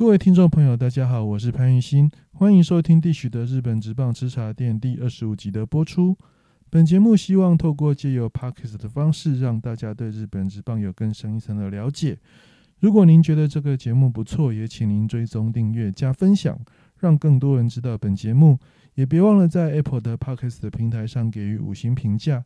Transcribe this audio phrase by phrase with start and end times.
[0.00, 6.16] 各位听众朋友，大家好，我是潘玉新，欢迎收听地许的日本职棒吃茶店第二十五集的播出。
[6.70, 12.16] 本节目希望透过借由 Podcast 的方式，让大家对日本职棒有更深一层的了解。
[12.78, 16.58] 如果您觉得这个节目不错，也请您追踪订阅加分享，
[17.00, 18.58] 让更多人知道本节目。
[18.94, 22.42] 也别忘了在 Apple 的 Podcast 的平台上给予五星评价。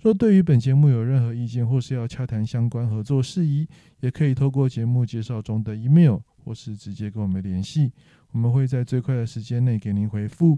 [0.00, 3.68] 若对于本节目有任何意见，或是要洽谈相关合作事宜，
[4.00, 6.18] 也可以透过节目介绍中的 email。
[6.46, 7.92] 或是直接跟我们联系，
[8.30, 10.56] 我们会在最快的时间内给您回复。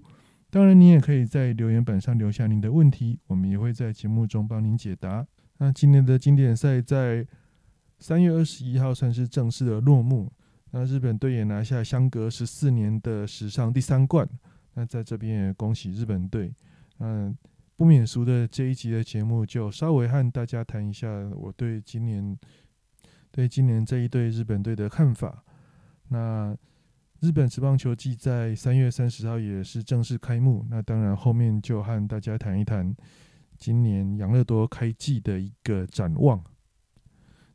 [0.51, 5.27] 当然，您也可以在留言板上留下您的问题，我们也会在节目中帮您解答。
[5.57, 7.27] 那今年的经典赛在
[7.99, 10.31] 三月二十一号算是正式的落幕。
[10.71, 14.29] 那日本队也拿下相隔十四年的史上第三冠。
[14.75, 16.53] 那在这边也恭喜日本队。
[16.99, 17.35] 嗯，
[17.75, 22.39] 不免俗的这一集的节目就稍微和大家谈一下我对今年
[23.31, 25.45] 对今年这一队日本队的看法。
[26.09, 26.57] 那
[27.21, 30.65] 日本职棒球季在三月三十号也是正式开幕。
[30.71, 32.95] 那当然后面就和大家谈一谈
[33.57, 36.43] 今年养乐多开季的一个展望。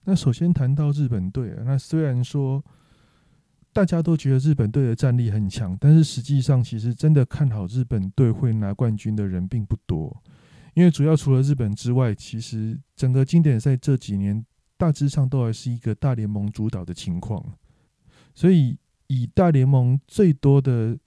[0.04, 2.62] 那首先谈到日本队，那虽然说
[3.72, 10.22] 大家都觉得日本队的战力很强，但是实际上其实真的看好日本队会拿冠军的人并不多。
[10.74, 14.46] 因为主要除了日本之外，其实整个经典赛这几年
[14.76, 17.42] 大致上都还是一个大联盟主导的情况。
[18.36, 20.98] 所以，以大联盟最多的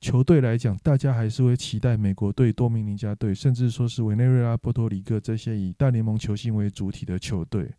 [0.00, 7.70] 球队来讲，大家还是会期待美国队、多米尼加队，甚至说是委内瑞拉、波多黎各这些以大联盟球星为主体的球队。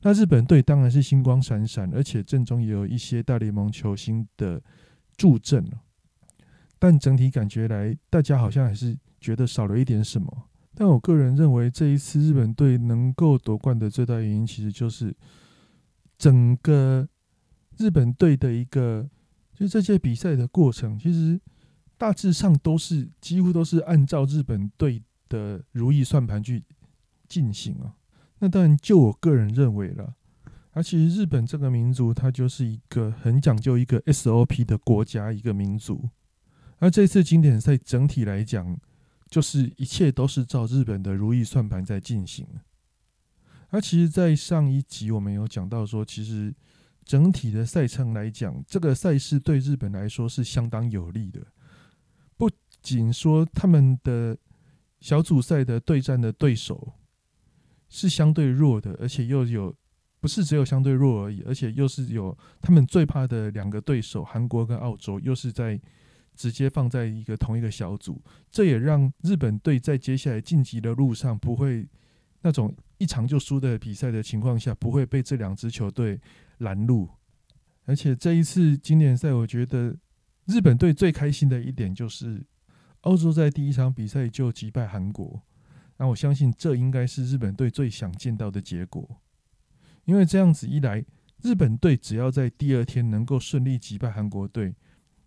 [0.00, 4.62] 那日本队当然是星光闪闪，而且阵中也有一些大联盟球星的
[5.18, 5.62] 助阵
[6.78, 10.48] 但整体感觉来，大家好像还是觉得少了一点什么。
[10.74, 15.14] 但我个人认为，这一次日本队能够夺冠的最大原因，其实就是
[16.16, 17.06] 整个。
[17.78, 19.08] 日本队的一个，
[19.54, 21.40] 就这届比赛的过程，其实
[21.96, 26.64] 大致上都是几乎都是按照日本队的如意算盘去
[27.28, 27.94] 进行啊。
[28.40, 30.14] 那当然，就我个人认为了，
[30.72, 36.08] 而其实日本这个民族，它就是一个很讲究一个 SOP 的国家，一个民族。
[36.78, 38.76] 而这次经典赛整体来讲，
[39.30, 42.44] 就是一切都是照日本的如意算盘在进行。
[43.68, 46.52] 而其实，在上一集我们有讲到说，其实。
[47.08, 51.40] 整体的赛程来讲，这个赛事对日本来说是相当有利的。
[52.36, 52.50] 不
[52.82, 54.36] 仅说他们的
[55.00, 56.92] 小组赛的对战的对手
[57.88, 59.74] 是相对弱的，而且又有
[60.20, 65.80] 不是只有相对弱而已，而且又是有他们最怕的两个对手韩国跟澳洲，又是在
[66.36, 71.88] 直接放在一个同一个小组，这也让日本队在接下来晋级的路上不会
[72.42, 76.20] 那种一场就输的比赛的情况下，不会被这两支球队。
[76.58, 77.08] 拦路，
[77.84, 79.96] 而且这一次经典赛，我觉得
[80.46, 82.44] 日本队最开心的一点就是
[83.02, 85.42] 欧洲在第一场比赛就击败韩国。
[85.96, 89.20] 那我相信这应该是日本队最想见到的结果，
[90.04, 91.04] 因为这样子一来，
[91.42, 94.74] 日本队只要在第二天能够顺利击败韩国队，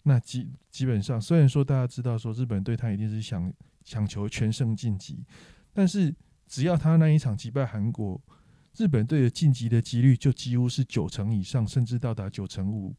[0.03, 3.51] 那基基本上虽然说大家知道说日本队他一定是想
[3.83, 5.25] 强求全胜晋级，
[5.73, 6.15] 但是
[6.47, 8.21] 只要他那一场击败韩国。
[8.77, 12.95] 日本队的晋级的几率就几乎是九成以上，甚至到达九成五，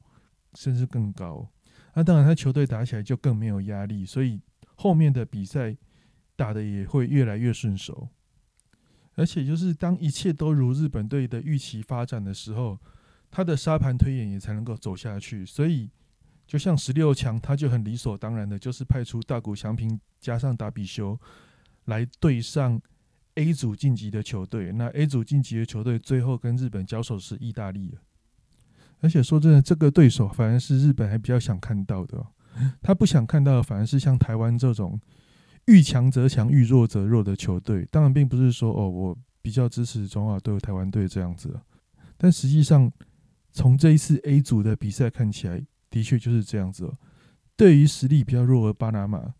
[0.54, 1.50] 甚至更高。
[1.94, 4.40] 那当然，他球队打起来就更没有压力，所以
[4.74, 5.76] 后面的比赛
[6.36, 8.08] 打的也会越来越顺手。
[9.14, 12.78] 而且，就是当一切都如日本队的预期发展的时候，
[13.30, 15.44] 他的沙盘推演也才能够走下去。
[15.46, 15.90] 所以，
[16.46, 21.18] 就像十六强，他就很理所当然的，就是派出大谷翔平加上达比修
[21.86, 22.80] 来对上。
[23.36, 27.96] A 组晋级的球队，那 A 组晋级的球队最后跟日本交手是意大利
[29.00, 32.24] 而且说真的，这个对手反而是日本还比较想看到的。
[32.82, 35.00] 他不想看到的反而是像台湾这种
[35.64, 37.86] 遇强则强、遇弱则弱的球队。
[37.90, 41.58] 当然，并不是说哦，我比较支持中华队、台湾队这样子。
[42.18, 42.92] 但实际上，
[43.50, 46.92] 从这一次 A 组的比赛看起来，的确就是这样子。
[47.56, 49.34] 对于实力比较弱的巴拿马，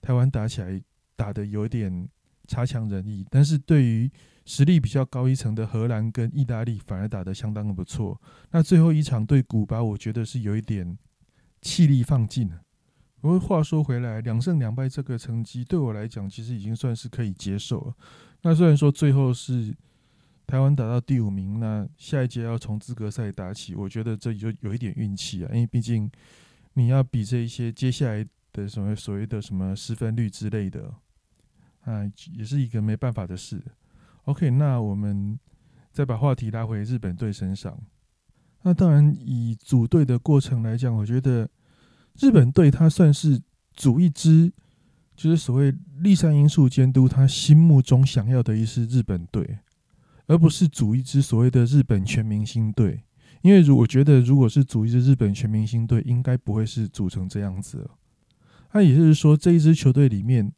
[0.00, 0.82] 台湾打起来
[1.14, 2.08] 打的有点。
[2.46, 4.10] 差强人意，但是对于
[4.44, 8.20] 实力比较高一层的荷兰跟意大利，反而打得相当的不错。
[8.50, 10.98] 那最后一场对古巴，我觉得是有一点
[11.62, 12.60] 气力放尽了。
[13.20, 17.94] 不过话说回来，两胜两败这个成绩对我来讲，其实已经算是可以接受了。
[18.42, 19.74] 那虽然说最后是
[20.46, 26.10] 台湾打到第五名，那下一届要从资格赛打起，我觉得这就有一点运气啊，因为毕竟
[26.74, 30.94] 你要比这一些接下来的什么所谓的什么失分率之类的。
[31.84, 32.02] 啊，
[32.32, 33.62] 也是一个没办法的事。
[34.24, 35.38] OK，那我们
[35.92, 37.78] 再把话题拉回日本队身上。
[38.62, 41.48] 那当然，以组队的过程来讲，我觉得
[42.18, 43.40] 日本队他算是
[43.74, 44.50] 组一支，
[45.14, 49.58] 就是所谓立山因素监督他心目中想要的一支日本队，
[50.26, 53.04] 而不是组一支所谓的日本全明星队。
[53.42, 57.90] 因为如我觉得，如果是组一支日本全明星队，应该不会是组成这样子。
[58.72, 60.50] 那也就是说，这一支球队里面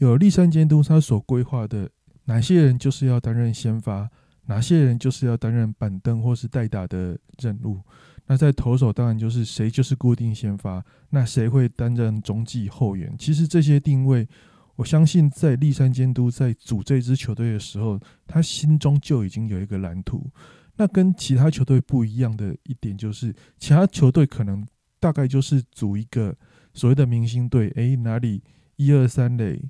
[0.00, 1.88] 有立山监督他所规划的
[2.24, 4.10] 哪些人就是要担任先发。
[4.46, 7.78] 哪些人就是要担任板凳或是代打的任务？
[8.26, 13.14] 那在投手当然就是谁就是固定先发，那谁会担任中继后援？
[13.16, 14.26] 其实这些定位，
[14.74, 20.28] 我相信在立山监督在组这支球队的时候，他心中就已经有一个蓝图。
[20.76, 24.66] 那跟其他球队不一样的一点就是，其他球队可能
[24.98, 26.34] 大概就是组一个
[26.74, 28.42] 所谓的明星队，诶，哪里
[28.76, 29.62] 一二三垒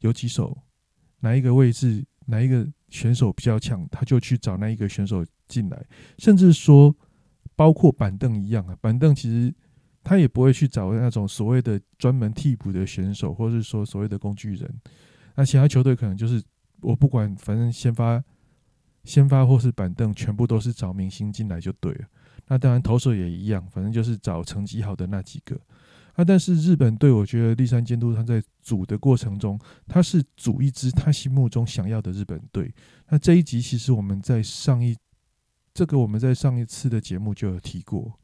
[0.00, 0.56] 有几手，
[1.20, 2.04] 哪一个位置？
[2.28, 5.86] 哪一个选手比较强，他就去找那一个选手进来，
[6.18, 6.92] 甚至说，
[7.54, 9.54] 包括板凳一样啊，板凳其实
[10.02, 14.68] 他也不会去找那种所谓的专门替补的选手，或者是说所谓的工具人。
[15.36, 16.42] 那其他球队可能就是
[16.80, 18.20] 我不管，反正先发、
[19.04, 22.08] 先发或是板凳，全部都是找明星进来就对了。
[22.48, 25.56] 那当然投手也一样，反正就是找成绩好的那几个。
[26.16, 26.24] 啊！
[26.24, 32.74] 但是日本队，我觉得立山监督他在组的过程中，他是组一支他心目中想要的日本队。
[33.10, 34.96] 那这一集其实我们在上一
[35.74, 38.18] 这个我们在上一次的节目就有提过。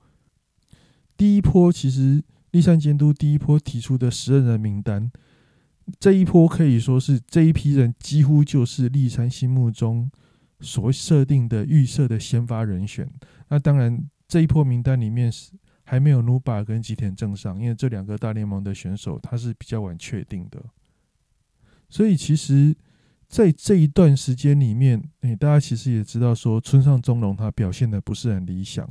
[1.19, 5.12] 第一波其实立山监督第一波提出的十二人名单，
[6.00, 10.11] 这一波可以说是这一批人几乎就是立山心目中
[10.61, 13.06] 所设定的预设的先发人选。
[13.49, 15.53] 那当然这一波名单里面是。
[15.93, 20.59] 还没有努巴跟吉田正上，因为这两个大联盟的选手他是比较晚确定的，
[21.91, 22.75] 所以其实，
[23.29, 28.89] 在这一段时间里面，诶，大家其实也知道说村上中龙他表现的不是很理想，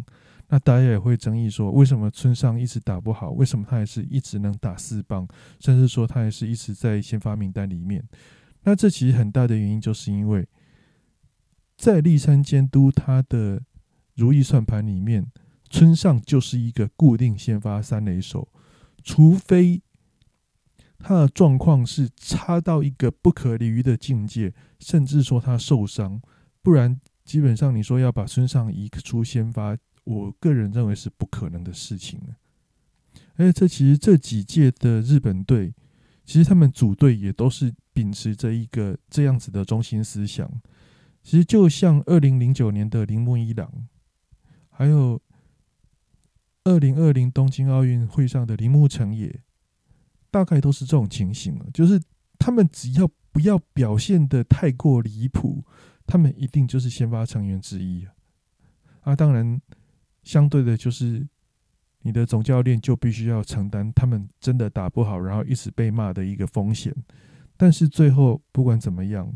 [0.50, 3.32] 那大家也会争议说，为什么村上一直打不好？
[3.32, 5.28] 为什么他还是一直能打四棒，
[5.60, 8.08] 甚至说他还是一直在先发名单里面？
[8.62, 10.48] 那这其实很大的原因就是因为，
[11.76, 13.60] 在立山监督他的
[14.14, 15.26] 如意算盘里面。
[15.82, 18.48] 村上就是一个固定先发三垒手，
[19.04, 19.82] 除非
[21.00, 26.22] 他的状况是差到一个不可理喻的境界，甚至说他受伤，
[26.62, 32.22] 不然基本上你说要把村上移出先发，我个人认为是不可能的事情
[33.38, 35.74] 而且这其实这几届的日本队，
[36.24, 40.48] 其实他们组队也都是秉持着一个这样子的中心思想。
[41.24, 43.88] 其实就像二零零九年的铃木一朗，
[44.70, 45.20] 还有。
[46.64, 49.42] 二零二零东京奥运会上的铃木成也，
[50.30, 51.66] 大概都是这种情形了。
[51.74, 52.00] 就是
[52.38, 55.64] 他们只要不要表现的太过离谱，
[56.06, 58.14] 他们一定就是先发成员之一啊。
[59.02, 59.60] 啊，当然，
[60.22, 61.28] 相对的，就是
[62.02, 66.96] 你的总教练就必须要承担他们真的打不好，然后一直被骂的一个风险。
[67.58, 69.36] 但是最后不管怎么样，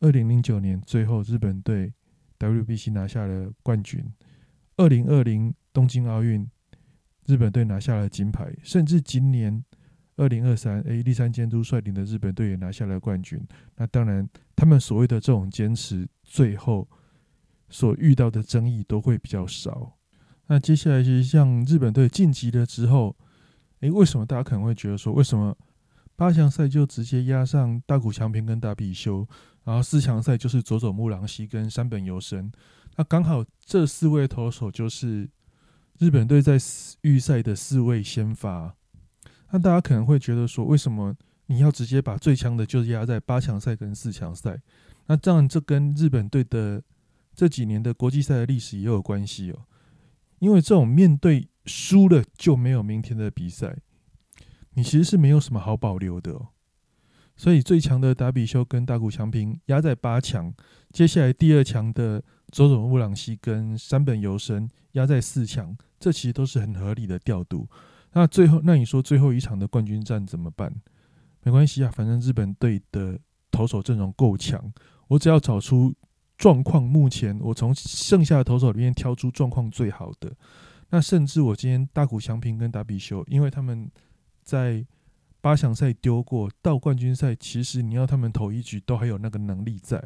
[0.00, 1.94] 二零零九年最后日本队
[2.38, 4.04] WBC 拿下了冠军。
[4.76, 6.48] 二零二零东京奥运，
[7.26, 9.62] 日本队拿下了金牌，甚至今年
[10.16, 13.38] 二零二三，A 立山监督率领的日本队也拿下了冠军。
[13.76, 16.88] 那当然，他们所谓的这种坚持，最后
[17.68, 19.98] 所遇到的争议都会比较少。
[20.46, 23.16] 那接下来就是像日本队晋级了之后，
[23.80, 25.56] 诶，为什么大家可能会觉得说，为什么
[26.14, 29.26] 八强赛就直接压上大谷翔平跟大比修，
[29.64, 32.52] 然后四强赛就是佐佐木朗希跟山本由生？
[32.96, 35.28] 那刚好这四位投手就是
[35.98, 36.58] 日本队在
[37.02, 38.74] 预赛的四位先发。
[39.50, 41.14] 那大家可能会觉得说，为什么
[41.46, 44.60] 你要直接把最强的就压在八强赛跟四强赛？
[45.06, 46.82] 那这样这跟日本队的
[47.34, 49.66] 这几年的国际赛的历史也有关系哦。
[50.40, 53.76] 因为这种面对输了就没有明天的比赛，
[54.72, 56.48] 你其实是没有什么好保留的。
[57.36, 60.52] 所以最强的达比修跟大谷翔平压在八强，
[60.90, 62.24] 接下来第二强的。
[62.54, 67.68] 佐佐木朗希跟山本由生压在四强，这其实都是很合理的调度。
[68.12, 70.72] 那最后，那你说最后一场的冠军战怎么办？
[71.42, 73.18] 没关系啊，反正日本队的
[73.50, 74.72] 投手阵容够强，
[75.08, 75.92] 我只要找出
[76.38, 80.32] 状况，目前我从剩下的投手里面挑出状况最好的。
[80.90, 83.90] 那甚至我今天大谷翔平跟达比修，因为他们
[84.44, 84.86] 在
[85.40, 90.00] 八强赛丢过，到冠军赛其实你要他们投一局都还有那个能力在。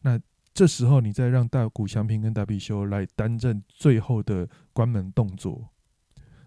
[0.00, 0.18] 那
[0.54, 5.70] 这时候，你再让大谷翔平跟达比修来担任最后的关门动作，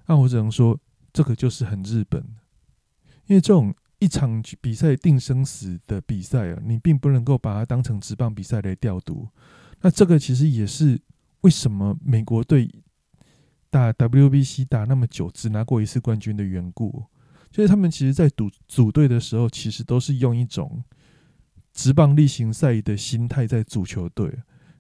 [0.06, 0.80] 那我只能说，
[1.12, 2.24] 这个就是很日本。
[3.26, 9.28] 因为这种一场比赛定生死的比赛啊，你并不能够把它当成职棒比赛来调度。
[9.82, 11.02] 那这个其实也是
[11.42, 12.70] 为什么美国队
[13.72, 17.04] 打 WBC 打那么久，只拿过一次冠军的缘故。
[17.50, 20.84] 就是他们其实，在组组队的时候，其实都是用一种
[21.76, 24.34] 直棒例行赛的心态在足球队。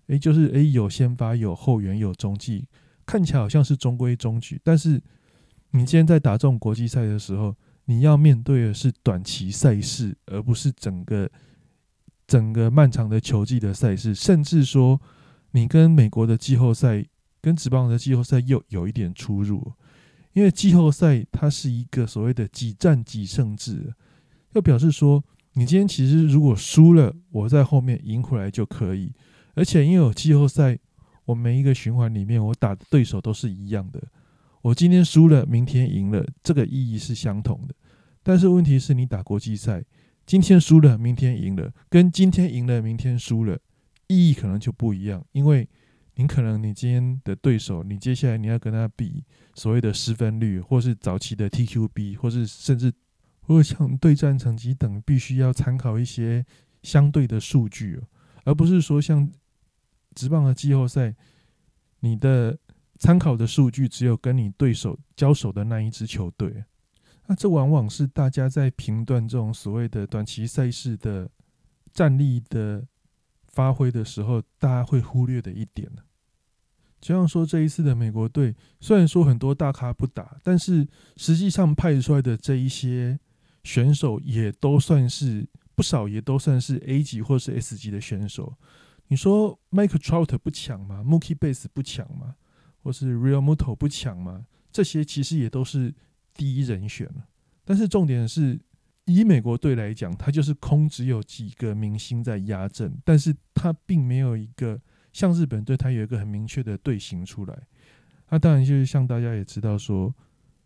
[0.07, 2.65] 诶，就是诶，有先发，有后援，有中继，
[3.05, 4.59] 看起来好像是中规中矩。
[4.63, 5.01] 但是
[5.71, 11.29] 你今天在打这种国际赛的时候，你要面对的是短期赛事，而不是整个
[12.25, 14.15] 整个漫长的球季的赛事。
[14.15, 15.01] 甚至说，
[15.51, 17.05] 你跟美国的季后赛、
[17.41, 19.73] 跟职棒的季后赛又有一点出入。
[20.33, 23.93] 因为季后赛它是一个所谓的几战几胜制，
[24.53, 25.23] 就表示说，
[25.55, 29.11] 你今天其实如果输了，我在后面赢回来就可以。
[29.55, 30.77] 而且因为有季后赛，
[31.25, 34.01] 我每一个循环里面我打的对手都是一样的，
[34.61, 37.73] 我今天输了，明天赢了，这个意义是相同的。
[38.21, 39.83] 但是问题是你打国际赛，
[40.25, 43.57] 今天输了，明天赢了，跟今天赢了，明天输了，
[44.07, 45.67] 意义可能就不一样，因为。
[46.17, 49.21] 你可能你今天的对手，你接下来你要跟他比
[49.53, 52.89] 所谓的失分率，或是早期的 TQB，或是甚至
[53.45, 56.45] 或者像对战成绩等，必须要参考一些
[56.83, 58.01] 相对的数据，
[58.43, 59.29] 而不是说像
[60.13, 61.15] 直棒的季后赛，
[61.99, 62.57] 你的
[62.97, 66.63] 参考的数据只有跟你对手交手的那一支球队。
[67.27, 71.29] 那这往往是大家在评断这种所谓的短期赛事的
[71.93, 72.85] 战力的。
[73.47, 76.01] 发挥的时候，大家会忽略的一点呢，
[76.99, 80.85] 就像说这一次的美国队，虽然说很多大咖不打，但是
[81.15, 83.17] 实际上派出来的这一些
[83.65, 85.45] 选手也都算是
[85.75, 88.57] 不少，也都算是 A 级或是 S 级的选手。
[89.07, 92.35] 你说 Mike Trout 不强吗？Mookie Base 不强吗？
[92.81, 94.45] 或是 Real Muto 不强吗？
[94.71, 95.93] 这些其实也都是
[96.33, 97.09] 第一人选。
[97.65, 98.61] 但是重点是。
[99.07, 104.81] 以美国队来讲，他就是空只有几个明星在压阵，但是他并没有一个
[105.13, 107.55] 像日本队，他有一个很明确的队形出来。
[108.29, 110.11] 那当然就是像大家也知道说，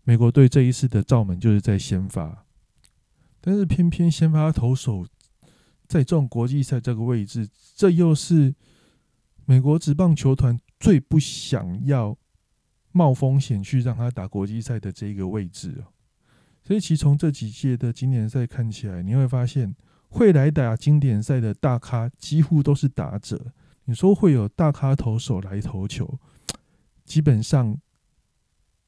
[0.06, 2.46] 美国队这一次的罩门就是在先发，
[3.42, 5.06] 但是偏偏先发投手
[5.88, 8.54] 在这种国际赛这个位置，这又是
[9.46, 12.18] 美国职棒球团最不想要
[12.92, 15.94] 冒风险去让他打国际赛的这一个位置哦。
[16.62, 19.76] 所以，其实从这几届的经典赛看起来，你会发现
[20.10, 23.54] 会来打经典赛的大咖几乎都是打者。
[23.86, 26.20] 你说会有大咖投手来投球，
[27.06, 27.76] 基本上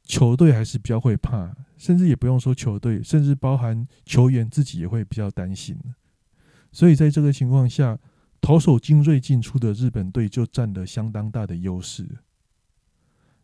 [0.04, 5.76] 球队还是比较会怕，甚至也不用说球队，甚至包含球员自己也会比较担心。
[6.72, 7.98] 所以，在这个情况下，
[8.40, 12.08] 投手精锐进出的日本队就占了相当大的优势。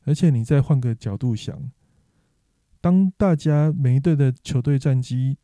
[0.03, 1.71] 而且，你再换个角度想。
[2.79, 5.35] 当大家每一队的球队战绩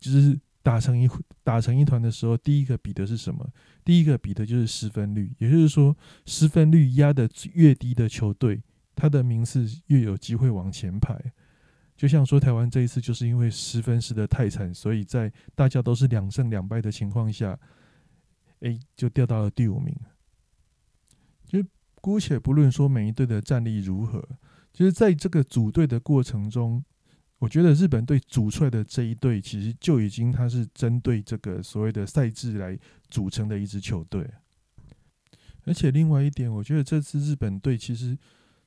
[0.00, 1.08] 就是打成一
[1.44, 3.48] 打成一团的时候，第一个比的是什么？
[3.84, 5.32] 第一个比的就是失分率。
[5.38, 8.60] 也就是说，失分率压的越低的球队，
[8.96, 11.32] 他的名次越有机会往前排。
[12.00, 17.60] 就像说台湾这一次就是因为失分失的太惨，所以在大家都是两胜两败的情况下，
[18.60, 19.94] 哎，就掉到了第五名。
[21.44, 21.62] 就
[22.00, 24.26] 姑且不论说每一队的战力如何。
[24.72, 26.82] 其实在这个组队的过程中，
[27.38, 32.78] 我觉得日本队组出来的这一队，其实就已经它是针对这个所谓的赛制来
[33.10, 34.26] 组成的一支球队。
[35.66, 38.16] 而且另外一点，我觉得这次日本队其实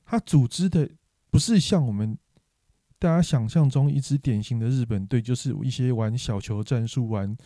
[0.04, 0.88] 他组织的
[1.32, 2.16] 不是像我们
[2.98, 7.36] 大家想象中一支典型的日本队，就是一些玩小球战术、玩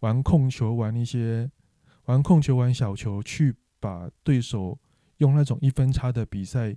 [0.00, 1.50] 玩控球、玩一些
[2.06, 4.78] 玩控球、玩小球，去把对手
[5.18, 6.76] 用那种一分差的比赛。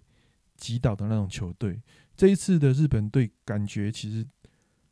[0.59, 1.79] 击倒的那种球队，
[2.15, 4.25] 这一次的日本队感觉其实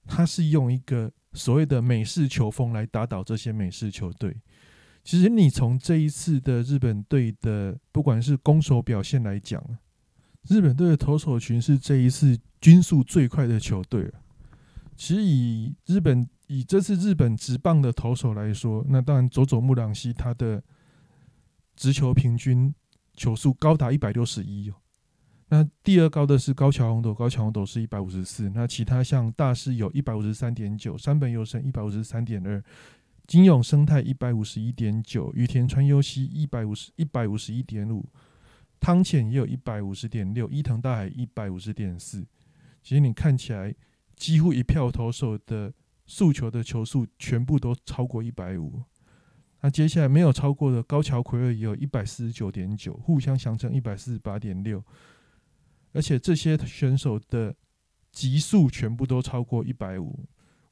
[0.06, 4.40] 他是用一个所谓的美式球风来打倒这些美式球队。
[5.04, 9.60] 其实你从这一次的日本队的不管是攻守表现来讲，
[10.48, 14.12] 日本队的投手群是这一次均速最快的球队。
[14.96, 20.64] 其实以日本以这次日本直棒的投手来说，那当然佐佐木朗希他的
[21.76, 22.74] 直球平均
[23.16, 24.76] 球速高达一百六十一哦。
[25.50, 28.50] 那第二高的是高桥红斗，高桥红斗是一百五十四。
[28.50, 32.64] 那其他像大师有一百五十三点九，山本优生一百五十三点二，
[33.28, 38.08] 金永生态一百五十一点九，羽田川优希一百五十一百五十一点五，
[38.80, 42.26] 汤浅也有一百五十点六，伊藤大海一百五十点四。
[42.84, 43.74] 其实你看起来，
[44.16, 45.74] 几乎一票投手的
[46.06, 48.84] 诉求的球数全部都超过一百五。
[49.62, 54.84] 那接下来没有超过的高桥奎尔也有一百四十九点九，互相相乘一百四十八点六。
[55.94, 57.56] 而且这些选手的
[58.12, 60.24] 极速全部都超过一百五，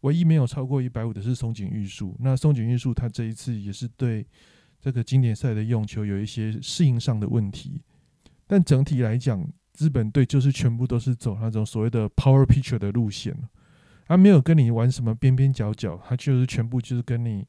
[0.02, 2.16] 唯一没有超过一百五的是松井玉树。
[2.20, 4.28] 那松井玉树他这一次也是对
[4.80, 7.82] 这个经典赛的用球有一些适应上的问题。
[8.48, 9.46] 但整体来讲，
[9.80, 13.36] 日本队就是全部都是走那种所谓的 power pitcher 的路线
[14.06, 17.48] 他没有跟你玩什么边边角角，他就是全部就是跟你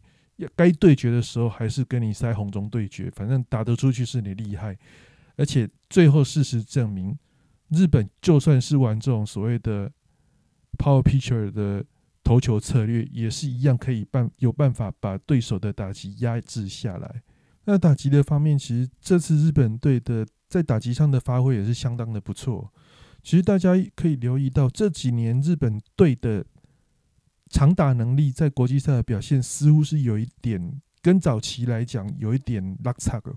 [0.57, 4.77] 该对决的时候，还是跟你塞红中对决，反正打得出去是你厉害。
[5.37, 7.19] 而且最后事实证明，
[7.69, 9.91] 日本就算是玩这种所谓的
[10.79, 11.85] power pitcher 的
[12.23, 17.23] 投球策略，也是一样可以办有办法把对手的打击压制下来。
[17.65, 22.73] 那打击的方面，其实这次日本队的在打击上的发挥也是相当的不错。
[23.23, 26.45] 其实大家可以留意到这几年日本队的
[27.49, 33.35] 长打能力在国际赛的表现，似乎是有一点跟早期来讲有一点落差的。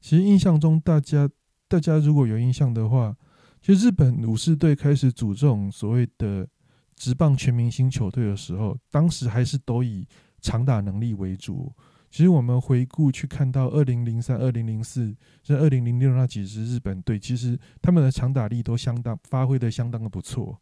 [0.00, 1.28] 其实印象中，大家
[1.68, 3.14] 大家如果有印象的话，
[3.60, 6.48] 就日本武士队开始组这种所谓的
[6.94, 10.06] 直棒全明星球队的时候，当时还是都以
[10.40, 11.70] 长打能力为主。
[12.16, 20.58] 其实我们回顾去看到二零零三、二零零四、甚至二零零六那几支日本队，其实他们的长打力都相当发挥的相当的不错。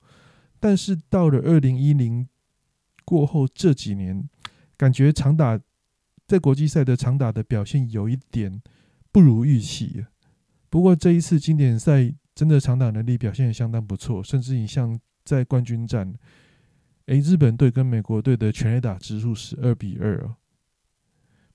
[0.59, 2.27] 但是到了二零一零
[3.05, 4.29] 过后这几年，
[4.77, 5.57] 感觉长打
[6.27, 8.61] 在国际赛的长打的表现有一点
[9.13, 10.05] 不如预期。
[10.69, 16.13] 不过这一次经典赛真的长打能力表现也相当不错，甚至你像在冠军战，
[17.07, 20.35] 诶，日本队跟美国队的全垒打之数是二比二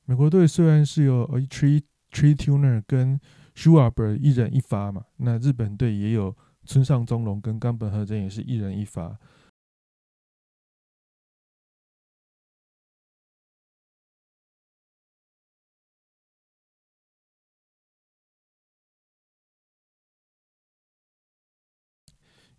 [0.10, 3.22] 美国队虽然是有 Tree Tree Tuner 跟
[3.54, 6.36] s h u a b e r 一人一发嘛，那日本队也有
[6.66, 9.20] 村上宗隆跟冈本和真也是一人一发。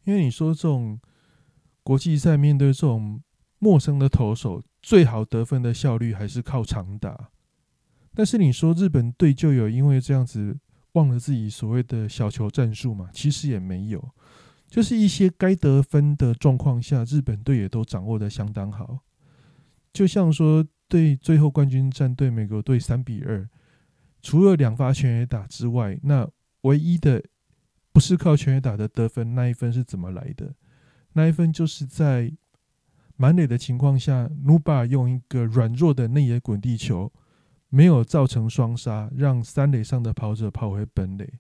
[0.04, 1.00] 因为你说这种
[1.82, 3.20] 国际赛面对这种
[3.58, 7.32] 陌生的投手，最好得分的效率还是靠长打。
[8.14, 10.58] 但是你说日本队就有因为这样子
[10.92, 13.08] 忘了自己所谓的小球战术嘛？
[13.12, 14.10] 其实也没有，
[14.68, 18.98] 就是一些该得分的状况下，日本队也都掌握的相当好。
[19.92, 23.48] 就像说对最后冠军战对美国队三比二，
[24.20, 26.28] 除了两发全垒打之外，那
[26.62, 27.22] 唯一的
[27.92, 30.54] 不是靠全垒打的得分那一分是怎么来的？
[31.12, 32.32] 那一分就是在
[33.16, 37.12] 满垒的情况下，努巴用一个软弱的内野滚地球。
[37.70, 41.38] 没有造成双杀，让三垒上的跑者跑回本垒，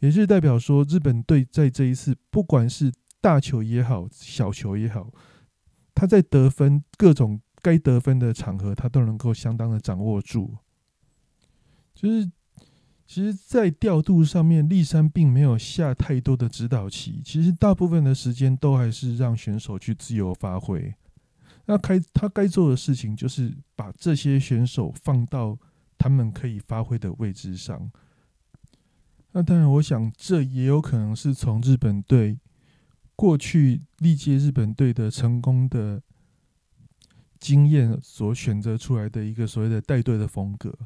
[0.00, 5.10] 也是代表说日本队在这一次不管是大球也好，小球也好，
[5.94, 10.56] 他在得分各种该得分的场合，他都能够相当的掌握住。
[11.94, 12.30] 就是
[13.06, 20.94] 其实，在调度上面，立山并没有下太多的指导棋，其实大部分的时间都还是让选手去自由发挥。
[21.66, 25.56] 那该他该做的事情就是把这些选手放到
[25.96, 27.90] 他们可以发挥的位置上。
[29.32, 32.38] 那当然，我想这也有可能是从日本队
[33.16, 36.02] 过去历届日本队的成功的
[37.38, 40.76] 经验所选择出来的一个所谓的带队的风格。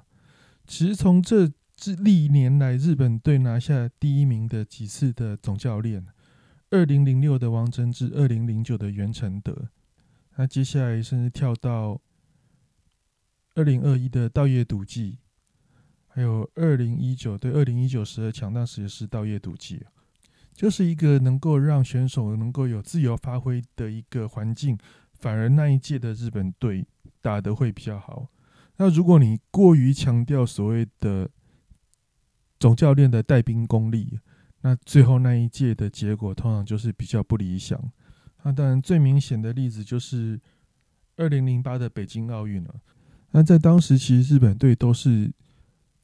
[0.67, 6.07] 其实从这这历年来日本队拿下第一名的几次的总教练，
[6.71, 9.71] 二零零六的王贞治，二零零九的袁成德。
[10.37, 12.01] 那接下来甚至跳到
[13.55, 15.19] 二零二一的道业赌技，
[16.09, 19.85] 还有二零一九对二零一九时的强大实验室道业赌技，
[20.53, 24.79] 就是一个能够让选手能够有自由发挥的一个环境。
[25.19, 26.87] 反而那一届的日本队
[27.23, 28.29] 打得会比较好。
[28.77, 31.31] 那如果你过于强调所谓的
[32.61, 34.21] 总教练的带兵功力，
[34.61, 37.91] 那最后那一届的结果通常就是比较不理想。
[38.47, 40.41] 那当然，最明显的例子就是
[41.17, 42.77] 二零零八的北京奥运了。
[43.33, 45.29] 那在当时，其实日本队都是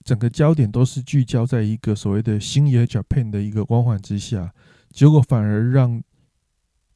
[0.02, 4.52] 整个焦点都是聚焦在一个所谓的星野 Japan 的一个光环之下，
[4.90, 6.02] 结果反而让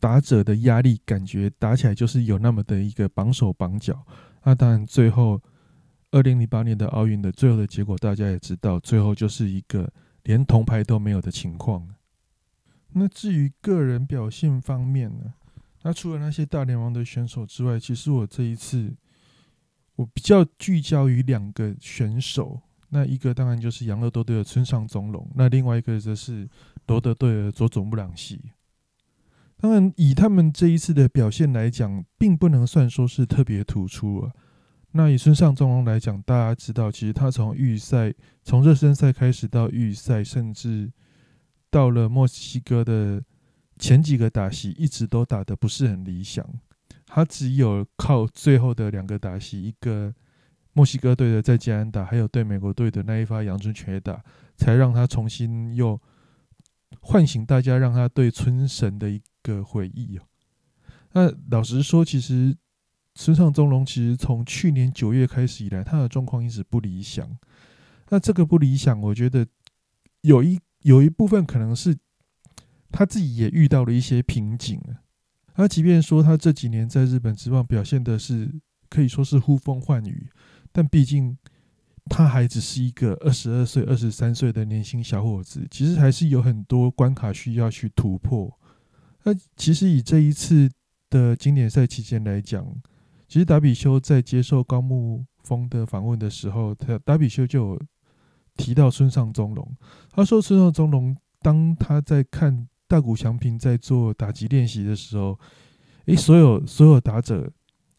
[0.00, 4.04] 打者的压力感觉打起来就是有那么的一个绑手绑脚。
[4.42, 5.40] 那当然，最后
[6.10, 9.88] 二零零八年的奥运的最后的结果，大家也知道，最后就是一个
[10.24, 11.86] 连铜牌都没有的情况。
[12.98, 15.34] 那至于个人表现方面呢？
[15.82, 18.96] 那除了那些大联盟的选手之外，其实我这一次
[19.96, 22.60] 我比较聚焦于两个选手。
[22.88, 26.48] 那一个当然就是杨乐多队的村上宗隆，那另外一个则是
[26.86, 28.40] 罗德队的佐佐木朗希。
[29.58, 34.32] 当然，以他们这一次的表现来讲，并不能算说是特别突出啊。
[34.92, 40.90] 那以村上宗隆来讲，大家知道，其实他从预赛、从热身赛开始到预赛，甚至
[41.76, 43.22] 到了墨西哥的
[43.78, 46.42] 前几个打席，一直都打得不是很理想。
[47.04, 50.10] 他只有靠最后的两个打席，一个
[50.72, 54.24] 墨西哥队的在加安打，还有对美国队的那一发阳春全打，
[54.56, 56.00] 才让他重新又
[57.02, 60.22] 唤醒大家，让他对村神的一个回忆哦。
[61.12, 62.56] 那老实说，其实
[63.14, 67.36] 村上宗隆其实从去年九月开始以来，他的状况一直不理想。
[68.08, 69.46] 那这个不理想，我觉得
[70.22, 71.96] 有一有一部分可能是
[72.92, 75.02] 他自己也遇到了一些瓶颈啊。
[75.52, 78.48] 他即便说他这几年在日本职棒表现的是
[78.88, 80.30] 可以说是呼风唤雨，
[80.70, 81.36] 但毕竟
[82.04, 88.56] 他还只是一个二十二岁、二十三岁的年轻小伙子，其实还是有很多关卡需要去突破。
[89.24, 90.70] 那其实以这一次
[91.10, 92.64] 的经典赛期间来讲，
[93.26, 97.76] 其实达比修在接受高木峰的访问的时候，他达比修就
[98.56, 99.76] 提到村上宗隆，
[100.10, 102.66] 他说村上宗隆当他在看。
[102.88, 105.36] 大谷翔平在做打击练习的时候，
[106.04, 107.50] 诶，所有所有打者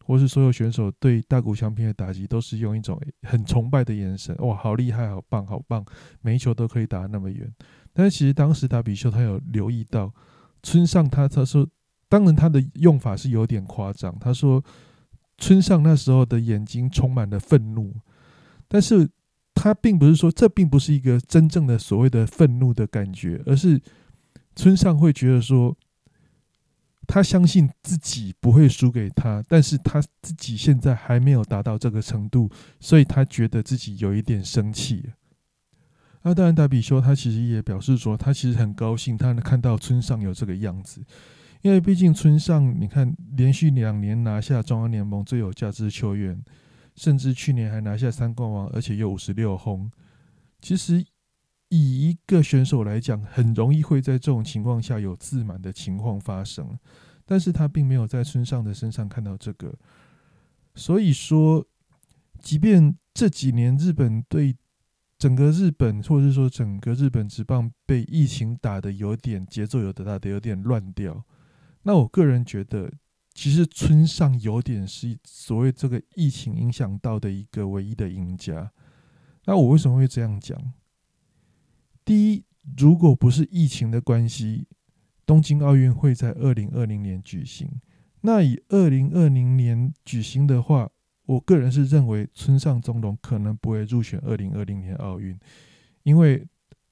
[0.06, 5.86] 或是所有选手对大谷翔平的打击都是用一种很崇拜的眼神，哇，好厉害，好棒，好棒，
[6.22, 7.54] 每一球都可以打那么远。
[7.92, 10.10] 但是其实当时打比修他有留意到
[10.64, 11.68] 村上，他他说，
[12.08, 14.64] 当然他的用法是有点夸张，他说
[15.38, 17.94] 村上那时候的眼睛充满了愤怒，
[18.70, 19.10] 但是
[19.58, 23.82] 他并不是说这并不是一个真正的所谓的愤怒的感觉，而是。
[24.60, 25.78] 村上会觉得说，
[27.06, 35.12] 他相信自己不会输给他，但是他自己现在还没有达到这个程度，所以他觉得自己有一点生气。
[36.24, 41.04] 那当然，达比修他其实也表示说，他其实很高兴，他能看到村上有这个样子，
[41.62, 46.36] 因为毕竟村上，你看连续两年拿下中央联盟最有价值球员，
[46.98, 49.90] 甚至去年还拿下三冠王，而且有五十六轰，
[50.62, 51.06] 其实。
[51.70, 56.80] 以一个选手来讲，很容易会在这种情况下有自满的情况发生，
[57.26, 59.78] 但是他并没有在村上的身上看到这个，
[60.76, 61.68] 所以说，
[62.40, 64.56] 即便这几年日本对
[65.20, 71.26] 整个日本，或者是说整个日本职棒被疫情打的有点节奏有的打的有点乱掉，
[71.84, 72.90] 那我个人觉得，
[73.38, 78.72] 其实村上有点是所谓这个疫情影响到的一个唯一的赢家。
[79.46, 80.60] 那我为什么会这样讲？
[82.04, 82.44] 第一，
[82.76, 84.66] 如果不是疫情的关系，
[85.24, 87.70] 东京奥运会在二零二零年举行。
[88.22, 90.90] 那以二零二零年举行的话，
[91.28, 95.38] 我个人是认为村上宗隆可能不会入选二零二零年奥运，
[96.02, 96.44] 因为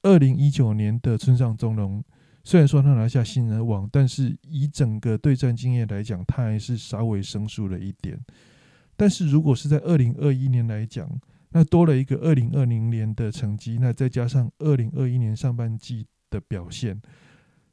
[0.03, 2.03] 二零一九年的村上宗隆
[2.47, 8.17] 虽然说他拿下新人王，但是以整个对战经验来讲，他还是稍微生疏了一点。
[8.95, 11.09] 但是如果是在二零二一年来讲，
[11.49, 17.01] 那多了一个二零二零年的成绩，那再加上二零二一年上半季的表现，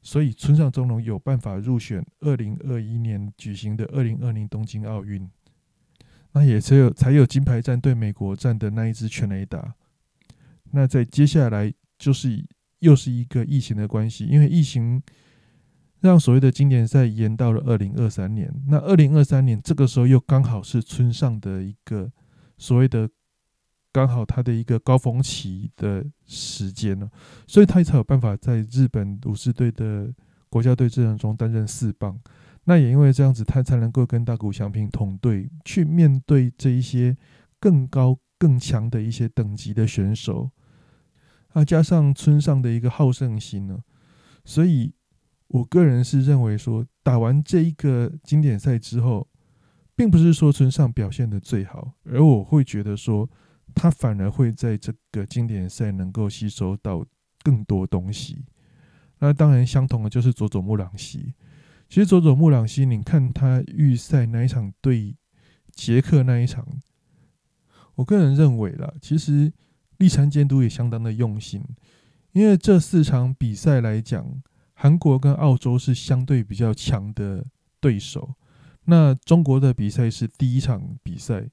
[0.01, 5.29] 所以村上中龙有办法入选二零二一年举行的二零二零东京奥运。
[6.31, 9.75] 那也只有才有金牌战对美国战的那一支全垒打。
[10.71, 12.43] 那在接下来就是
[12.83, 15.01] 又是一个疫情的关系，因为疫情
[16.01, 18.53] 让所谓的经典赛延到了二零二三年。
[18.67, 22.11] 那二零二三年这个时候又刚好是村上的一个
[22.57, 23.09] 所谓的。
[23.95, 27.07] 刚好他的一个高峰期的时间呢，
[27.45, 30.11] 所以他才有办法在日本武士队的
[30.49, 32.19] 国家队阵容中担任四棒。
[32.63, 37.15] 那也因为这样子，他才能够跟大谷翔平同队去面对这一些
[37.59, 40.49] 更高更强的一些等级的选手。
[41.53, 43.79] 啊，加上村上的一个好胜心呢，
[44.45, 44.93] 所以
[45.47, 49.27] 我个人是认为说，打完这一个经典赛之后，
[49.95, 53.29] 并不是说村上表现的最好，而我会觉得说。
[53.75, 57.03] 他反而会在这个经典赛能够吸收到
[57.41, 58.45] 更多东西。
[59.17, 61.33] 那当然，相同的就是佐佐木朗希。
[61.89, 65.15] 其实佐佐木朗希，你看他预赛那一场对
[65.71, 66.67] 捷克那一场，
[67.95, 69.51] 我个人认为啦，其实
[70.03, 71.63] 立山监督也相当的用心，
[72.33, 77.45] 因为这四场比赛来讲，韩国跟澳洲是相对比较强的
[77.79, 78.35] 对手。
[78.85, 81.49] 那中国的比赛是第一场比赛，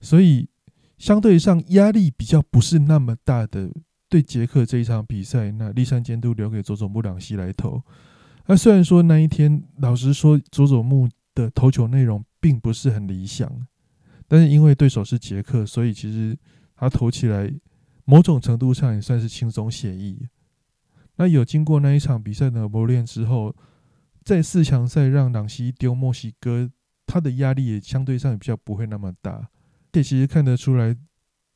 [0.00, 0.48] 所以。
[0.96, 3.68] 相对上压力比较不是那么大的，
[4.08, 7.82] 对捷克这一场比赛，那立山监督留给佐佐木朗希来投。
[8.46, 13.66] 那虽然说那一天，老实说，佐佐木的投球内容并不是很理想，
[14.28, 16.38] 但是因为对手是捷克，所以其实
[16.76, 17.52] 他投起来
[18.04, 20.28] 某种程度上也算是轻松写意。
[21.16, 23.54] 那有经过那一场比赛的磨练之后，
[24.24, 26.70] 在四强赛让朗西丢墨西哥，
[27.06, 29.48] 他的压力也相对上也比较不会那么大。
[29.92, 30.96] 这其实看得出来，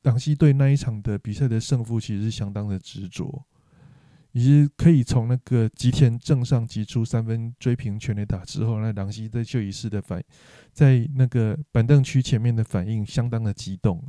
[0.02, 3.44] 朗西对那一场的比赛的胜负其实是相当的执着，
[4.30, 10.22] 以及可以从那个吉田正上击出三分追平全垒打之后，那朗西在就仪式的反，
[10.72, 14.00] 在那个板凳区前面的反应相当的激动。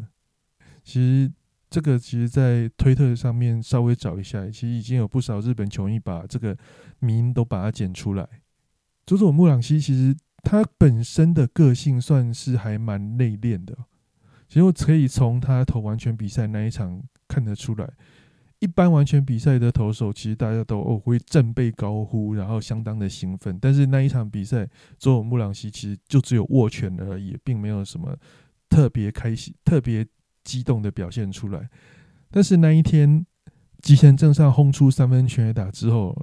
[0.84, 1.32] 其实
[1.70, 6.58] 这个其实，在推特上面稍微找一下，其实已经有不少日本球迷把这个
[7.00, 8.28] 名都把它剪出来。
[9.06, 13.78] 佐佐木朗希其实他本身的个性算是还蛮内敛的，
[14.48, 17.92] 其实我可以从他投完全比赛那一场看得出来。
[18.60, 23.58] 一般完全比赛的投手，其实大家都哦会振背高呼，然后相当的兴奋。
[23.58, 24.66] 但是那一场比赛，
[24.98, 28.14] 佐佐木朗希其实就只有握拳而已，并没有什么
[28.68, 30.06] 特别开心、特别
[30.50, 31.70] 激动的表现出来。
[32.32, 33.26] 但是那一天
[33.82, 36.16] 吉田正上轰出三分全垒打之后，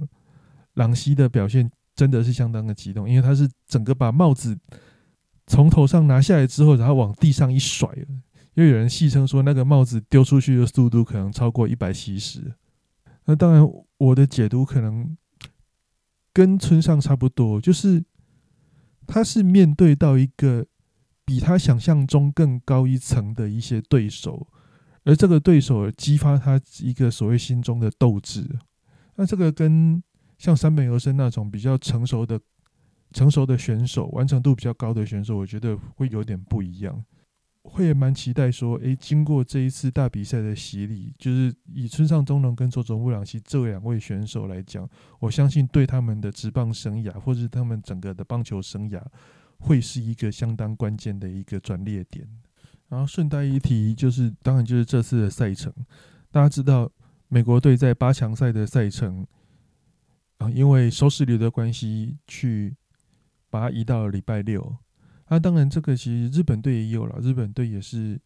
[0.73, 4.57] 朗西的表现真的是相当的激动，因为他是整个把帽子
[5.45, 7.89] 从头上拿下来之后，然后往地上一甩。
[8.55, 12.53] 又有人戏称说，那个帽子丢出去的速度可能超过一百七十。
[13.25, 13.63] 那当然，
[13.97, 15.15] 我的解读可能
[16.33, 18.03] 跟村上差不多，就是
[19.05, 20.65] 他是面对到一个
[21.27, 24.47] 比他想象中更高一层的一些对手，
[25.03, 28.47] 而这个对手激发他一个所谓心中的斗志。
[29.15, 30.01] 那这个跟
[30.37, 32.39] 像山本由生那种比较成熟的、
[33.11, 37.03] 成熟的选手，完成度比较高的选手，我觉得会有点不一样。
[37.61, 49.03] 会也蛮期待说，诶，经过这一次大比赛的洗礼，就是以村上中龙跟佐佐木朗希这两位选手来讲，我相信对他们的职棒生涯，或者是他们整个的棒球生涯，
[49.57, 52.27] 会是一个相当关键的一个转捩点。
[52.89, 55.73] 然后顺带一提，就是当然就是这次的赛程，
[56.31, 56.89] 大家知道
[57.27, 59.27] 美国队在八强赛的赛程，
[60.37, 62.75] 啊，因为收视率的关系，去
[63.49, 64.77] 把它移到了礼拜六。
[65.27, 67.19] 那当然，这个其实日本队也有了。
[67.19, 68.17] 日本队也是，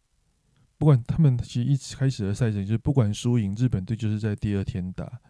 [0.78, 5.20] 不管他们其实一开始的赛程就是不管输赢，日本队就是在第二天打。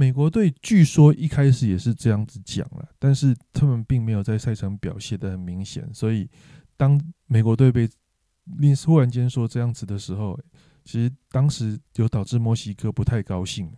[0.00, 5.86] 美国队据说一开始也是这样子讲了，但是他们并没有在赛程表现的很明显。
[5.92, 6.26] 所以
[6.74, 7.86] 当美国队被
[8.56, 10.40] 另忽然间说这样子的时候，
[10.86, 13.70] 其实当时有导致墨西哥不太高兴。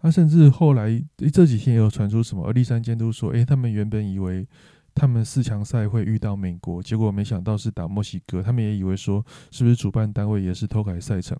[0.00, 1.00] 他甚至后来
[1.32, 4.48] 这几天也有传出什么，而立山监督说：“诶，他们原本以为。”
[4.94, 8.42] 他们四强赛会遇到美国，结果没想到是打墨西哥。
[8.42, 11.38] 他们也以为说是不是主办单位也是偷改赛程，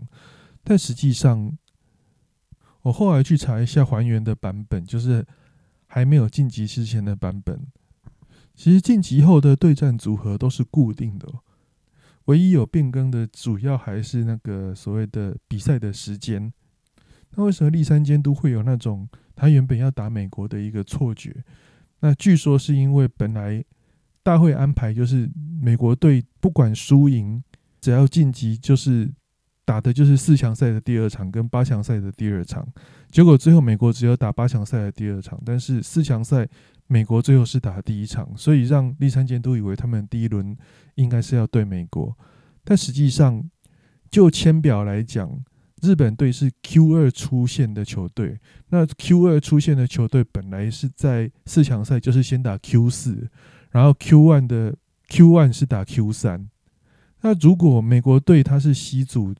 [0.62, 1.50] 但实际上，
[2.88, 5.24] 我后来去查一下还原的版本，就是
[5.86, 7.60] 还没有晋级之前的版本。
[8.54, 11.28] 其实晋级后的对战组合都是固定的，
[12.24, 16.52] 唯一有变更的主要还是那个所谓的比赛的时间。
[17.32, 21.44] 那为什么立山监督会有那种他原本要打美国的一个错觉？
[22.00, 23.62] 那据说是因为本来
[24.22, 27.42] 大会安排就是美国队不管输赢，
[27.82, 29.12] 只要晋级就是
[29.68, 32.66] 打的就是四强赛的第二场跟八强赛的第二场。
[33.10, 36.48] 结果最后美国只有打八强赛的第二场，但是四强赛
[36.86, 40.56] 美国最后是打第一场，所以让立三监都以为他们第一轮
[40.94, 42.16] 应该是要对美国，
[42.64, 43.44] 但实际上
[44.10, 45.44] 就签表来讲。
[45.82, 53.28] 日本队是 Q 二出现的球队，那 Q 二出现的球队本来是在四强赛就是先打 Q 四，
[53.70, 54.74] 然后 Q one 的
[55.08, 56.48] Q one 是打 Q 三。
[57.20, 59.32] 那如果美国队他是西组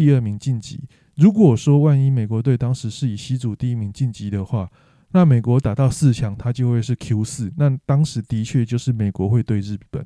[0.00, 4.70] 第二名晋级，如果说万一美国队当时是以西组第一名晋级的话，
[5.10, 7.52] 那美国打到四强，他就会是 Q 四。
[7.58, 10.02] 那当时的确就是美国会对日本，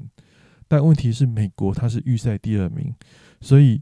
[0.67, 2.93] 但问题是美国他是预赛第二名，
[3.41, 3.81] 所以。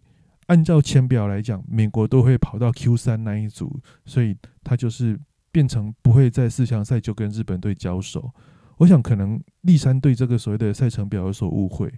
[0.49, 5.19] 按照签表来讲，美国都会跑到 Q 三那一组，所以他就是
[5.51, 8.31] 变成不会在四强赛就跟日本队交手。
[8.77, 11.91] 我想可能立山对这个所谓的赛程表有所误会。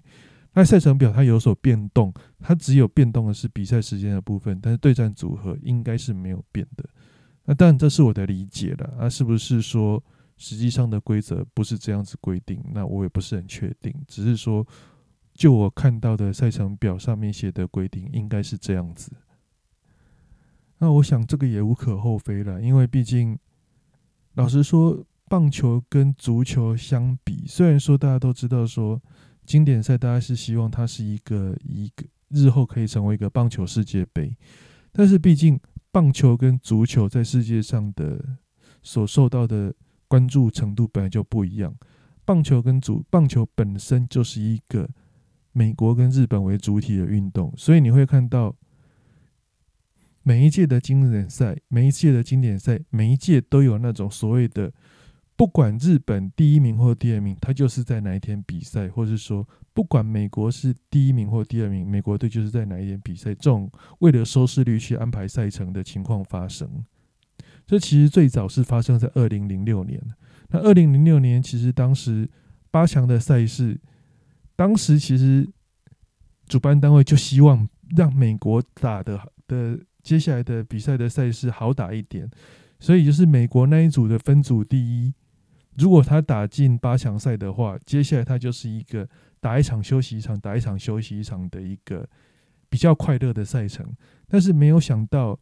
[0.55, 6.89] 那赛程表它有所变动，它只有变动的是比赛时间的部分，但是对战组合应该是没有变的。
[7.45, 10.03] 那当然这是我的理解了，那是不是说
[10.39, 12.63] 实际上的规则不是这样子规定？
[12.73, 14.67] 那我也不是很确定，只是说。
[15.37, 19.11] 就我看到的赛程表上面写的规定，应该是这样子。
[20.79, 23.37] 那我想这个也无可厚非了，因为毕竟，
[24.35, 29.03] 老实说，棒球跟足球相比，虽然说大家都知道说
[29.45, 34.37] 经典赛大家是希望它是一个一个日后可以成为一个棒球世界杯，
[34.93, 35.59] 但是毕竟
[35.91, 38.39] 棒球跟足球在世界上的
[38.83, 39.75] 所受到的
[40.09, 41.75] 关注程度本来就不一样。
[42.25, 44.89] 棒球跟足棒球本身就是一个。
[45.57, 48.57] 美国跟日本为主体的运动，所以你会看到
[50.25, 54.73] 每一届的经典赛，每一届的经典赛，每一届都有那种所谓的，
[55.37, 66.85] 不管日本第一名或第二名，他就是在哪一天比赛，或是说不管美国是第一名或第二名，美国队就是在哪一天比赛，这种为了收视率去安排赛程的情况发生。
[67.67, 70.01] 这其实最早是发生在二零零六年，
[70.51, 72.31] 那二零零六年其实当时
[72.71, 73.81] 八强的赛事。
[74.57, 75.51] 当时其实
[76.47, 82.31] 主办单位就希望让美国打的的接下来的比赛的赛事好打一点。
[82.79, 85.13] 所以就是美国那一组的分组第一，
[85.77, 89.09] 如果他打进八强赛的话，接下来他就是一个
[89.41, 92.09] 打一场休息一场，打一场休息一场的一个
[92.69, 93.87] 比较快乐的赛程。
[94.29, 95.39] 但是没有想到，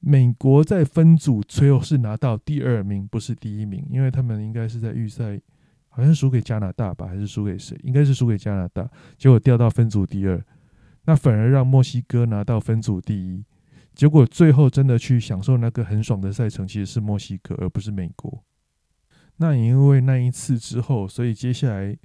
[0.00, 5.40] 美国在分组最后是拿到第二名，不是第一名，因为他们应该是在预赛
[5.88, 7.78] 好像输给加拿大吧，还是输给谁？
[7.82, 10.44] 应该是输给加拿大，结果掉到分组第二，
[11.04, 13.44] 那反而让墨西哥拿到分组第一。
[13.94, 18.42] 结果最后真的去享受那个很爽的赛程，其实是墨西哥，而不是美国。
[19.36, 21.96] 那也因为那一次之后，所以接下来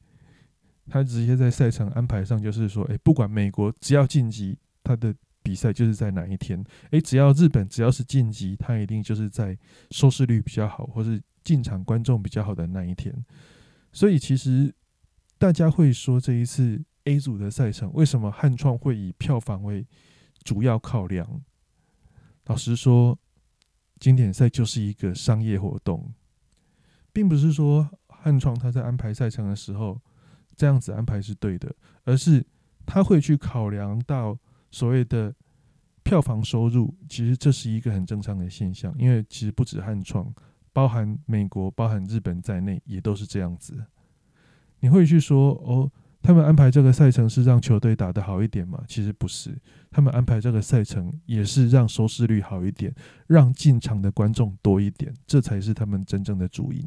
[0.90, 5.14] 他直接在赛程安排上就是说，哎，不管美国只要晋级，他的
[5.44, 6.60] 比赛就是在哪一天；
[6.92, 9.58] 哎，只要日本只要是晋级，他一定就是在
[9.92, 13.14] 收视率比较好，或是进场观众比较好的那一天。
[13.92, 14.74] 所以其实
[15.38, 19.86] 大家会说，这一次 A 组的赛程为什么汉创会以票房为
[20.44, 21.42] 主要考量？
[22.46, 23.18] 老实说，
[24.00, 26.12] 经典赛就是一个商业活动，
[27.20, 30.00] 并不是说汉创他在安排赛程的时候
[30.56, 31.70] 这样子安排是对的，
[32.06, 32.42] 而是
[32.86, 34.38] 他会去考量到
[34.72, 35.36] 所谓的
[36.02, 36.96] 票房收入。
[37.10, 40.34] 其实这是一个很正常的现象，因为其实不止汉创，
[40.72, 43.76] 包含美国、包含日本在内，也都是这样子。
[44.80, 45.92] 你会去说哦？
[46.22, 48.82] 他们安排这个赛程是让球队打得好一点吗？
[48.88, 49.58] 其实不是，
[49.92, 52.96] 他们安排这个赛程也是让收视率好一点，
[53.28, 56.86] 让进场的观众多一点，这才是他们真正的主因。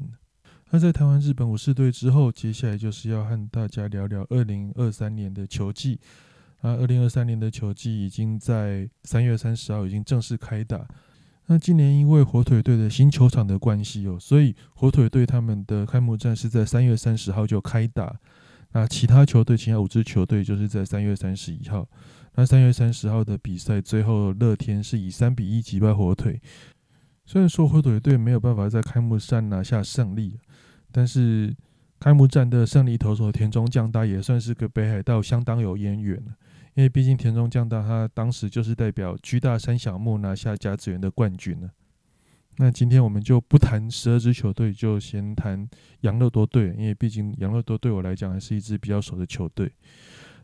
[0.75, 6.01] 那在台湾日本武士队之后，接下来就是要和大家聊聊二零二三年的球季。
[6.63, 10.89] 啊，二零二三年的球季已经在三月三十号已经正式开打。
[11.45, 18.19] 那今年因为火腿队的新球场的关系哦，所以火腿队他们的开幕战是在三月三十号就开打。
[18.73, 21.87] 那其他球队，其他五支球队就是在三月三十一号。
[22.35, 26.41] 那三月三十号的比赛，最后乐天是以三比一击败火腿。
[27.33, 30.39] 虽然说灰腿队没有办法在开幕战拿下胜利，
[30.91, 31.57] 但是
[31.99, 36.23] 开幕战的胜利投手田中将大也算是个北海道相当有渊源
[36.75, 41.71] 因为毕竟田中将大他当时就是代表居大山小木拿下甲子园的冠军了。
[42.59, 45.67] 那今天我们就不谈十二支球队，就先谈
[46.03, 49.73] 养乐多队，因为毕竟养乐多对我来讲还是一支比较熟的球队。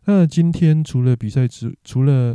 [0.06, 2.34] 那今天除了比赛之除了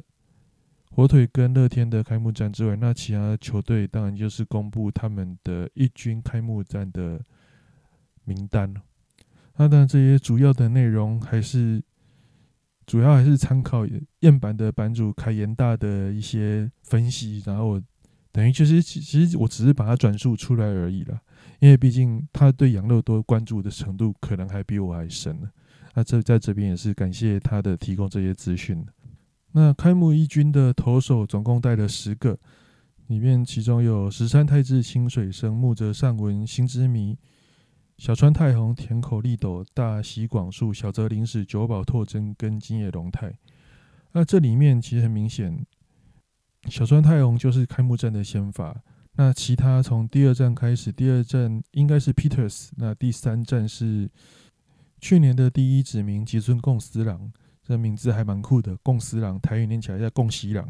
[0.95, 7.19] 火腿跟乐天的开幕战之外，那其他球队当然就是公布他们的一军开幕战的
[8.25, 8.73] 名单。
[9.57, 11.83] 那当然这些主要的内容还是
[12.85, 13.85] 主要还是参考
[14.19, 17.81] 燕版的版主凯延大的一些分析，然后。
[18.35, 21.21] 等于就是，其实我只是把它转述出来而已了，
[21.59, 25.51] 因为毕竟他对杨乐多关注的程度可能还比我还深呢。
[25.93, 28.83] 那这在这边也是感谢他的提供这些资讯。
[29.53, 32.37] 那开幕一军的投手总共带了十个，
[33.07, 37.17] 里面其中有石山太志、清水生、木泽善文、新之迷、
[37.97, 43.33] 小川太宏、田口利斗、大喜广树、小泽林史、久保拓真跟金野龙太。
[44.13, 45.65] 那这里面其实很明显。
[46.69, 48.81] 小川太宏就是开幕战的先发，
[49.15, 54.09] 那其他从第二站开始，第二站应该是 Peters，那第三站是
[54.99, 57.31] 去年的第一指名吉村贡司郎，
[57.65, 60.67] 这名字还蛮酷的，贡司郎台语念起来叫贡西郎。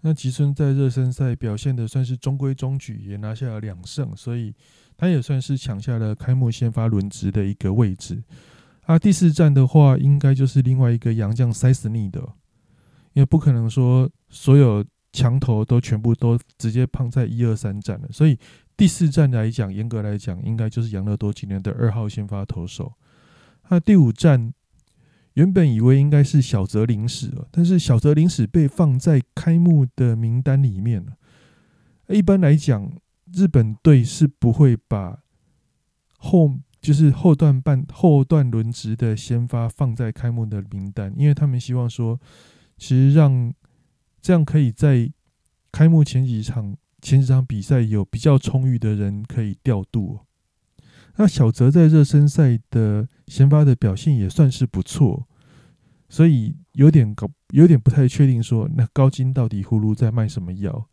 [0.00, 4.54] 那吉村在热身赛表现的算是中规中矩，也拿下了两胜，所以
[4.96, 8.22] 他也算是抢下了开幕先发轮值的一个位置。
[8.82, 12.20] 啊，第四站的话，应该就是另外一个洋将塞斯尼的。
[13.14, 18.36] 也不可能说所有墙头都全部都直接胖在一二三站了，所以
[18.76, 22.92] 第四站来讲，严格来讲，应该就是杨乐多今年的二号先发投手。
[23.68, 24.52] 那第五站
[25.34, 31.06] 原本以为应该是小泽领史了，但是小泽领史被放在开幕的名单里面。
[32.08, 32.90] 一般来讲，
[33.32, 35.20] 日本队是不会把
[36.18, 42.20] 后就是后段半后段轮值的先发放在开幕的名单，因为他们希望说。
[42.76, 43.54] 其实让
[44.20, 45.08] 这样可以在
[45.70, 50.18] 开幕前几场前几场比赛有比较充裕的人可以调度。
[51.14, 55.26] 那小泽在热身赛的先发的表现也算是不错，
[56.08, 60.88] 所以有点搞有点不太确定说那高金到底葫芦在卖什么药。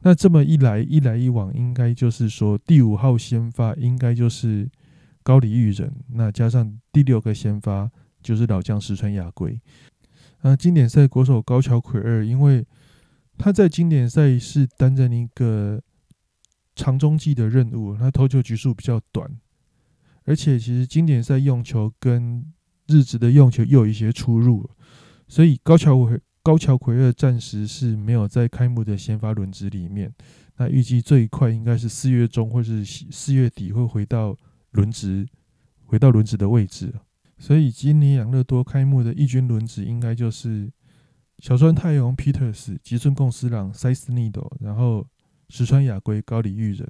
[0.00, 4.70] 那这么一来一来一往，应该就是说第五号先发应该就是
[5.22, 7.90] 高里裕人，那加上第六个先发
[8.22, 9.60] 就是老将石川雅贵。
[10.42, 12.64] 啊，经典赛国手高桥奎二，因为
[13.36, 15.82] 他在经典赛是担任一个
[16.76, 19.28] 长中继的任务，他投球局数比较短，
[20.28, 22.44] 而且其实经典赛用球跟
[22.86, 24.68] 日职的用球又有一些出入，
[25.26, 30.12] 所以高桥奎高桥奎二暂时是没有在开幕的先发轮值里面。
[30.58, 34.36] 那预计最快应该是四月中或是四月底会回到
[34.72, 35.26] 轮值，
[35.86, 36.92] 回到轮值的位置。
[37.38, 40.70] 所以今年养乐多开幕的一军轮值应该就是
[41.38, 45.06] 小川太阳、Peters、吉村贡司郎、塞斯尼斗，然后
[45.48, 46.86] 石川雅圭、高里裕人。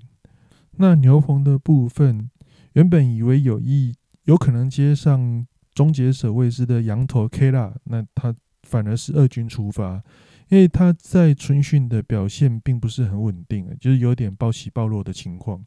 [0.80, 2.30] 那牛棚的部分，
[2.78, 3.92] 原本以为有意
[4.26, 10.00] 有可能接上终结者位置的羊头 K 拉，那他反而是二军出发。
[10.48, 15.60] 因为他在春训的表现并不是很稳定，就是有点暴起暴落的情况。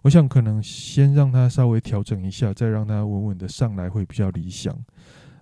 [0.00, 4.74] 我想可能先让他稍微调整一下，再让他稳稳的上来会比较理想。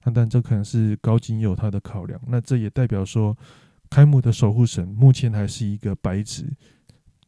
[0.03, 2.21] 那但这可能是高金有他的考量。
[2.27, 3.39] 那这也代表说，
[3.89, 6.53] 开幕的守护神目前还是一个白纸。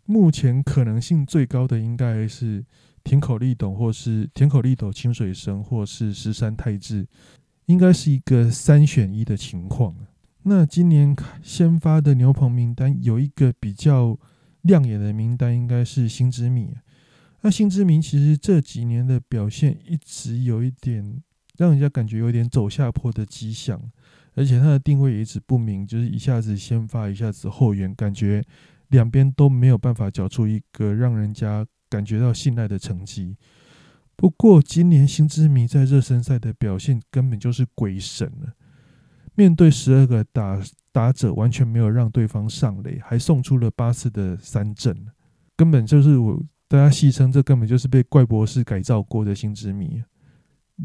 [0.07, 2.65] 目前可能性最高的应该是
[3.07, 7.07] 田口利斗，或是田口利斗、清水生，或是石山泰治，
[7.67, 9.95] 应该是一个三选一的情况。
[10.43, 14.19] 那今年先发的牛棚名单有一个比较
[14.63, 16.75] 亮眼的名单，应该是新之米。
[17.43, 21.23] 那新之米其实这几年的表现一直有一点
[21.57, 23.81] 让人家感觉有点走下坡的迹象，
[24.35, 28.43] 而且他的定位也一直不明，就是一下子先发，一下子后援，感觉
[28.89, 33.37] 两边都没有办法缴出一个让人家感觉到信赖的成绩。
[34.17, 38.55] 不过今年新之米在热身赛的表现根本就是鬼神了。
[39.35, 40.59] 面对十二个打
[40.91, 44.97] 打者，完全没有让对方上垒，还送出了八次的三振，
[45.55, 50.03] 根本就是我大家戏称这根本就是被怪博士改造过的新之谜。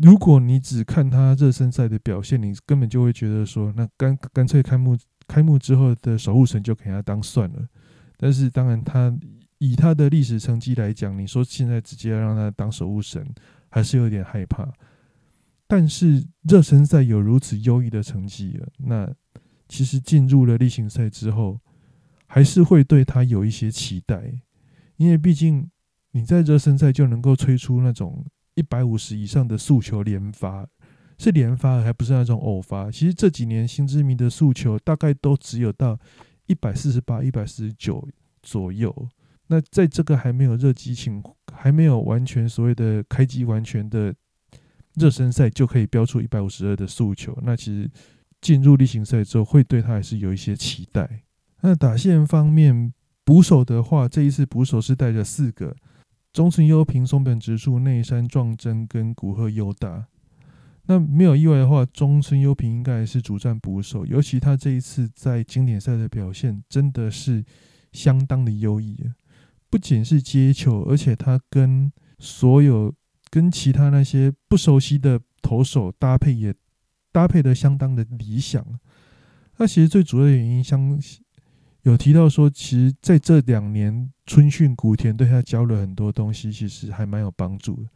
[0.01, 4.97] 如果你只看他热身赛的表现，你根本就会觉得说，那干干脆开幕
[5.27, 7.65] 开幕之后的守护神就给他当算了。
[8.17, 9.17] 但是当然，他
[9.61, 13.23] 以他的历史成绩来讲，你说现在直接让他当守护神，
[13.69, 14.67] 还是有点害怕。
[15.67, 19.07] 但是热身赛有如此优异的成绩，那
[19.67, 21.59] 其实进入了例行赛之后，
[22.25, 24.41] 还是会对他有一些期待，
[24.97, 25.69] 因为毕竟
[26.13, 30.67] 你在热身赛就能够吹出那种一百五十以上的速球连发，
[31.19, 32.89] 是连发还不是那种偶发。
[32.89, 35.99] 其实这几年新之名的速球大概都只有到
[36.47, 38.09] 一百四十八、一百四十九
[38.41, 39.07] 左右。
[39.51, 41.21] 那在这个还没有热机情，
[41.53, 44.15] 还没有完全所谓的开机完全的。
[44.95, 47.89] 热身赛就可以标出一百五十二的速球，那其实
[48.41, 51.23] 进入例行赛之后，会对他还是有一些期待。
[51.61, 52.93] 那打线方面，
[53.23, 55.73] 捕手的话，这一次捕手是带着四个：
[56.33, 60.07] 中村优平、松本直树、内山壮真跟古贺优大。
[60.87, 67.45] 那没有意外的话，中村优平应该是主战捕手，尤其他这一次在经典赛的表现真的是
[67.93, 69.01] 相当的优异，
[69.71, 72.93] 不仅是接球，而且他跟所有。
[73.33, 76.53] 跟其他那些不熟悉的投手搭配也
[77.13, 78.61] 搭配的相当的理想。
[79.55, 80.99] 那其实最主要的原因，相
[81.83, 87.89] 有提到说，其实在这两年春训，古田对他教了很多东西，其实还蛮有帮助的。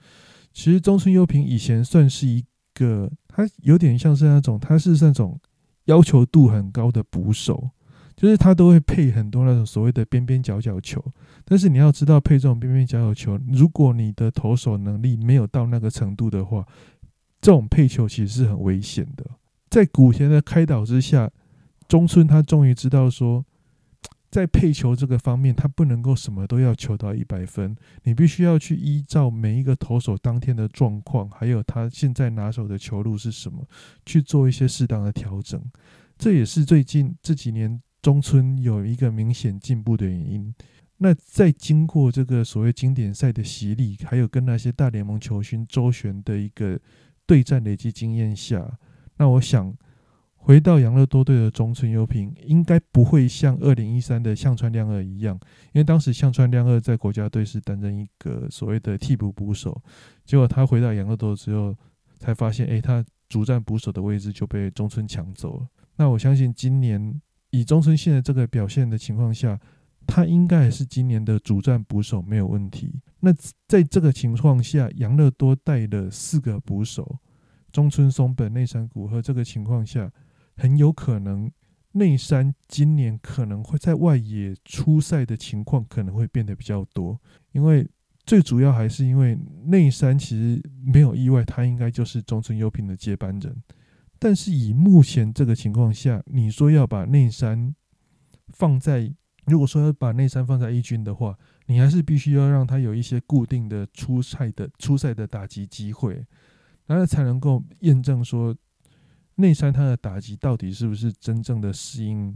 [0.53, 2.41] 其实中村优平以前算是一
[2.73, 5.37] 个，他有点像是那种，他是那种
[5.83, 7.71] 要求度很高的捕手。
[8.15, 11.03] 就是他都会配很多那种所谓的边边角角球，
[11.43, 16.65] 但是你要知道配这种边边角角球，如果你的投手能力没有到那个程度的话，
[17.41, 19.25] 这种配球其实是很危险的。
[19.69, 21.29] 在古田的开导之下，
[21.89, 23.43] 中村他终于知道说，
[24.31, 33.67] 在配球这个方面，他不能够什么都要求到一百分，你必须要去依照每一个投手当天的状况，还有他现在拿手的球路是什么，
[34.05, 35.61] 去做一些适当的调整。
[36.17, 37.81] 这也是最近这几年。
[38.05, 40.53] 中村有一个明显进步的原因，
[40.97, 46.79] 那在经过这个所谓经典赛的洗礼，还有跟那些大联盟球星周旋的一个
[47.25, 48.77] 对战累积经验下，
[49.17, 49.75] 那我想
[50.35, 55.35] 回到养乐多队的中村优平，应该不会像二零一三的向川亮二一样，
[55.73, 59.81] 因为当时向川亮二在国家队是担任一个所谓的替补捕手，
[60.23, 61.75] 结果他回到养乐多之后，
[62.19, 65.67] 才发现，哎，他主战捕手的位置就被中村抢走了。
[65.95, 67.19] 那我相信今年。
[67.55, 69.57] 以中村现在这个表现的情况下，
[70.05, 73.01] 他应该还是今年的主战捕手没有问题。
[73.21, 73.33] 那
[73.65, 77.17] 在这个情况下，杨乐多带了四个捕手，
[77.71, 80.11] 中村松本、内山古贺，这个情况下，
[80.57, 81.49] 很有可能
[81.93, 87.17] 内山今年可能会在外野出赛的情况可能会变得比较多，
[87.53, 87.87] 因为
[88.25, 89.37] 最主要还是因为
[89.67, 93.63] 内山其实没有意外，他应该就是中村优平的接班人。
[94.25, 97.75] 但是以目前这个情况下，你说要把内山
[98.47, 99.13] 放在，
[99.45, 106.25] 如果说要把内山放在一军的话，你还是必须要让他有一些固定的出赛的出赛的打击机会，
[106.87, 108.55] 然后才能够验证说，
[109.35, 112.35] 内山他的打击到底是不是真正的适应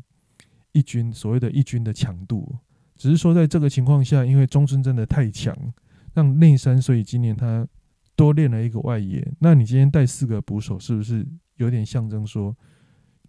[0.73, 2.55] 一军所谓的一军的强度？
[2.97, 5.57] 只是说在这个情况下，因为中村真的太强，
[6.13, 7.67] 让内山所以今年他
[8.15, 9.27] 多练了一个外野。
[9.39, 11.25] 那你今天带四个捕手，是不是
[11.59, 12.53] 有点象征说，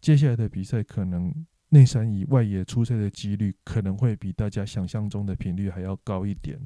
[0.01, 1.33] 接下来的比赛可能
[1.69, 6.59] 内山以外野出赛的几率可能会比大家想象中的频率还要高一点？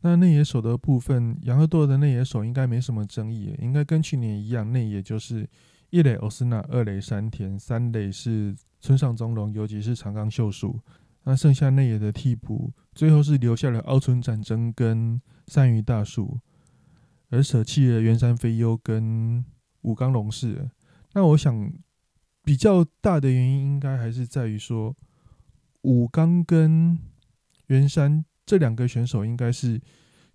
[0.00, 5.48] 那内野手的部分，养乐多的内野手应该没什么争议，应该跟去年一样，内野就是
[5.90, 10.80] 一垒欧斯纳，二垒山田，三垒是村上中隆，尤其是长冈秀树。
[11.24, 16.40] 那剩下内野的替补，最后是留下了奥村战争跟善鱼大树，
[17.30, 19.44] 而舍弃了原山飞优跟
[19.82, 20.68] 武冈龙士。
[21.14, 21.72] 那我想
[22.42, 24.96] 比较大的原因，应该还是在于说
[25.82, 26.98] 武冈跟
[27.66, 28.24] 袁山。
[28.44, 29.80] 这两个选手应该是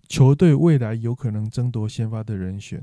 [0.08, 2.82] 球队未来有可能争夺先发的人选。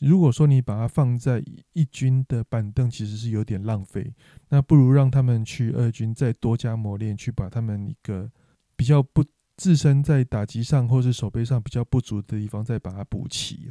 [0.00, 1.42] 如果说你把它放在
[1.74, 4.14] 一军的板凳，其实是有点浪费。
[4.48, 8.30] 那不如让他们去二军再多加磨练，去把他们一个
[8.76, 9.24] 比较不
[9.56, 13.70] 自身在打击上或是手背上比较不足的地方再把它补齐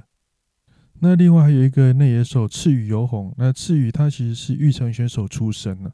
[0.99, 5.91] 那另外还有一个内野手赤羽游宏，那赤羽他其实是玉成选手出身了，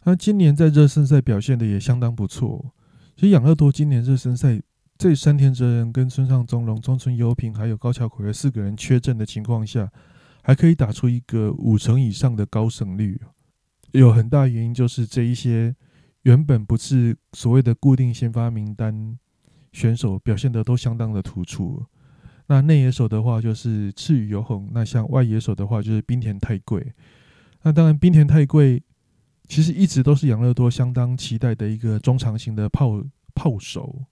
[0.00, 2.72] 他今年在热身赛表现的也相当不错。
[3.14, 4.60] 其实养乐多今年热身赛，
[4.98, 9.90] 在山田哲人、跟村上中龙、中村优平还有高桥奎四个人缺阵的情况下，
[10.42, 13.20] 还可以打出一个五成以上的高胜率，
[13.92, 15.74] 有很大原因就是这一些
[16.22, 19.16] 原本不是所谓的固定先发名单
[19.72, 21.82] 选手表现的都相当的突出。
[22.46, 26.92] 那内野手的话就是赤羽游宏，那像外野手的话就是滨田太贵。
[27.62, 28.82] 那当然滨田太贵。
[29.48, 33.00] 其实一直都是养乐多相当期待的一个中长型的炮
[33.32, 34.02] 炮手。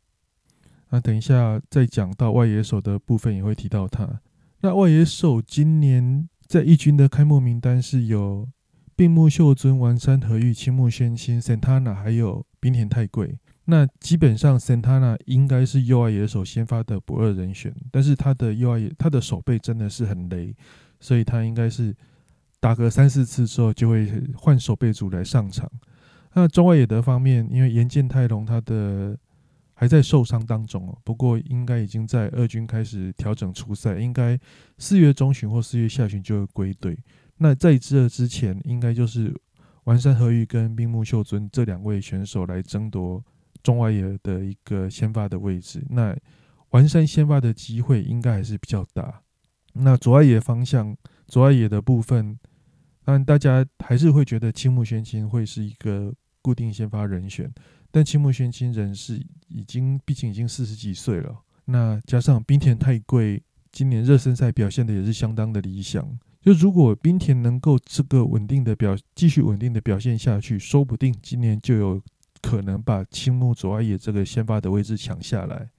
[0.90, 4.20] 那等一下再讲到外野手的部分，也会提到他。
[4.60, 8.48] 那外野手今年在一军的开幕名单是有
[8.94, 13.36] 并木秀尊、丸山和玉、青木宣清、Santana，还有滨田太贵。
[13.64, 20.54] 那基本上 Santana 应该是右外野手先发的不二人选，但是他的右外野他的手背真的是很雷，
[21.00, 21.94] 所以他应该是。
[22.60, 25.70] 打个三四次之后，就会换守备组来上场。
[26.32, 29.14] 那中外野的方面，因为岩见太隆他的
[29.74, 34.40] 还在受伤当中哦，不过应该已经在二军开始调整出赛，应该
[34.78, 36.98] 四月中旬或四月下旬就会归队。
[37.36, 39.38] 那在这之前，应该就是
[39.84, 43.22] 丸山和玉跟冰木秀尊这两位选手来争夺
[43.64, 45.84] 中外野的一个先发的位置。
[45.90, 46.16] 那
[46.70, 49.22] 完善先发的机会应该还是比较大。
[49.72, 50.96] 那左外野方向，
[51.26, 52.38] 左外野的部分。
[53.06, 56.10] 当然，大家还是会觉得青木宣清会是一个
[56.40, 57.52] 固定先发人选，
[57.90, 61.36] 但青木宣清人是已经，毕竟已经四十几岁了。
[61.66, 66.18] 那加上冰田太贵，今年热身赛表现的也是相当的理想。
[66.40, 72.00] 就如果冰田能够这个稳定的表，继续稳定的表现下去，说不定今年就有
[72.44, 75.70] 可能把青木左外野这个先发的位置抢下来。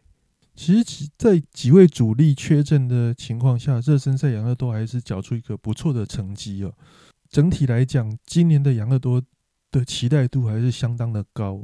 [0.56, 6.74] 其实，在几位主力缺阵的情况下，热身赛杨乐多还是缴出一个不错的成绩哦。
[7.30, 9.22] 整体来讲，今年的养乐多
[9.70, 11.62] 的期待度还是相当的高。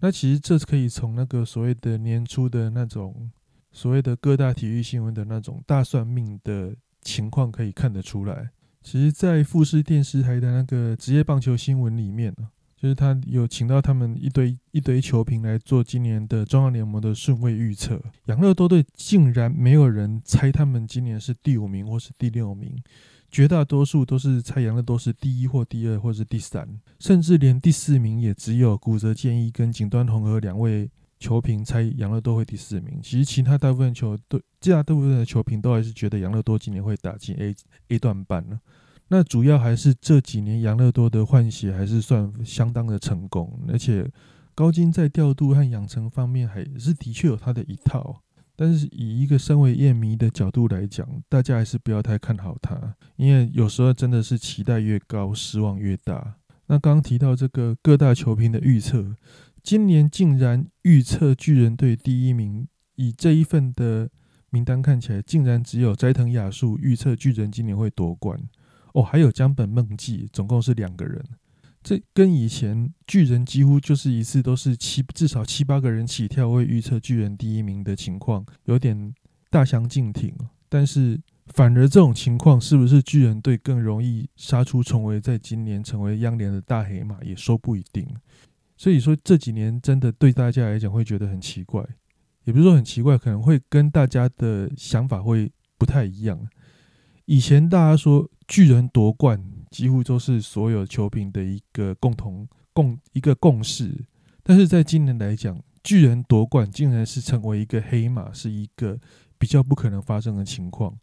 [0.00, 3.30] 那其实这可以从那个所谓的年初的那种
[3.70, 8.50] 所谓的各大体育新闻的那种大算命的情况可以看得出来。
[8.82, 12.48] 其实，在富士电视台的那个职业棒球新闻里面呢，
[12.80, 18.00] 就是他有请到他们一堆一堆球评来做今年的中央联盟的顺位预测。
[18.26, 22.80] 养乐多队竟然没有人猜他们今年是第五名或是第六名。
[23.30, 26.66] 绝大多数都是猜杨乐多是第一或第二，或是第三，
[26.98, 33.00] 甚至连第四名也只有古泽健一跟井端红和两位球评猜杨乐多会第四名。
[33.02, 37.54] 其实其他大部分球队，其他大部分的球评都还是觉得杨乐多今年会打进 A
[37.88, 38.58] A 段半呢。
[39.08, 44.10] 那主要还是这几年杨乐多的换血还是算相当的成功，而且
[44.54, 48.22] 高金在调度和养成方面还是的确有他的一套。
[48.54, 56.34] 但是以一个身为夜迷的角度来讲，大家还是不要太看好他，因为有时候真的是期待越高，失望越大。
[56.66, 59.14] 那刚刚提到这个各大球评的预测，
[59.62, 64.10] 今年竟然预测巨人队第一名，以这一份的
[64.50, 68.38] 名单看起来，竟然只有斋藤雅树预测巨人今年会夺冠。
[68.92, 71.24] 哦，还有江本梦纪，总共是两个人。
[71.82, 79.14] 这跟以前巨人几乎就是一次都是七至少七八个人起跳会预测巨人第一名的情况，有点
[79.48, 80.34] 大相径庭。
[80.68, 88.06] 但是反而这种情况是不是巨人队更容易杀出重围，在今年成为央联的大黑马也说不一定。
[88.76, 91.82] 所以说这几年真的对大家来讲会觉得很奇怪，
[92.44, 96.38] 也不是说很奇怪，可能会跟大家的想法会不太一样。
[97.24, 99.40] 以前大家说巨人夺冠。
[99.70, 103.94] 几乎都是所有球评的一个共同共一个共识。
[104.42, 108.98] 但是在今年来讲，巨人夺冠竟然是成为一个黑马，是一个
[109.36, 110.98] 比较不可能发生的情况。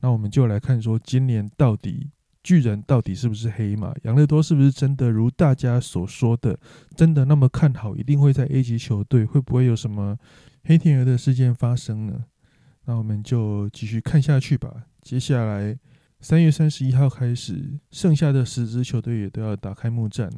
[0.00, 2.10] 那我们就来看说，今年到底
[2.42, 3.94] 巨人到底是不是黑马？
[4.02, 6.58] 养乐多是不是真的如大家所说的，
[6.94, 9.24] 真的那么看好，一定会在 A 级球队？
[9.24, 10.18] 会不会有什么
[10.64, 12.26] 黑天鹅的事件发生呢？
[12.84, 14.84] 那我们就继续看下去吧。
[15.00, 15.78] 接下来
[16.20, 20.30] 三月三十一号开始，剩下的十支球队也都要打开幕战。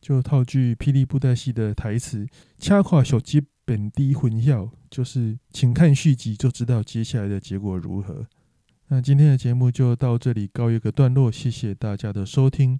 [0.00, 2.26] 就套句霹雳布袋戏的台词
[2.58, 8.26] ：“掐垮小鸡本地混淆”，就是请看续集就知道接下来的结果如何。
[8.88, 12.76] 那今天的节目就到这里告一个段落，谢谢大家的收听。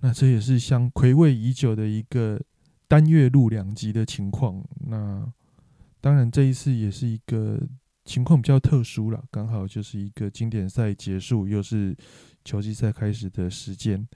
[0.00, 2.38] 那这也是相回味已久的一个
[2.86, 4.62] 单月录两集的情况。
[4.86, 5.26] 那
[6.02, 7.58] 当然这一次也是一个
[8.04, 11.96] 情况比较特殊了，刚好就是一个经典赛结束，又是
[12.44, 14.08] 球季赛开始的时间。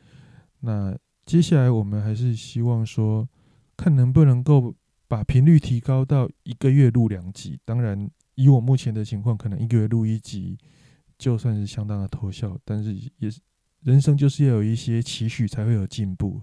[0.60, 3.28] 那接下来我们还是希望说，
[3.76, 4.74] 看能不能够
[5.06, 7.58] 把频率提高到一个月录两集。
[7.64, 10.58] 当然，以我目前的情况，可能一个月录一集
[11.18, 12.58] 就算是相当的偷笑。
[12.64, 13.40] 但是也是
[13.82, 16.40] 人生就是要有一些期许，才会有进步。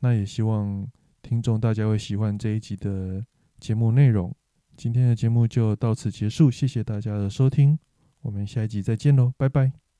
[0.00, 0.86] 那也希望
[1.22, 3.24] 听众大家会喜欢这一集的
[3.58, 4.34] 节目内容。
[4.80, 7.78] 今天的节目就到此结束，谢谢大家的收听，
[8.22, 9.89] 我们下一集再见喽，拜拜。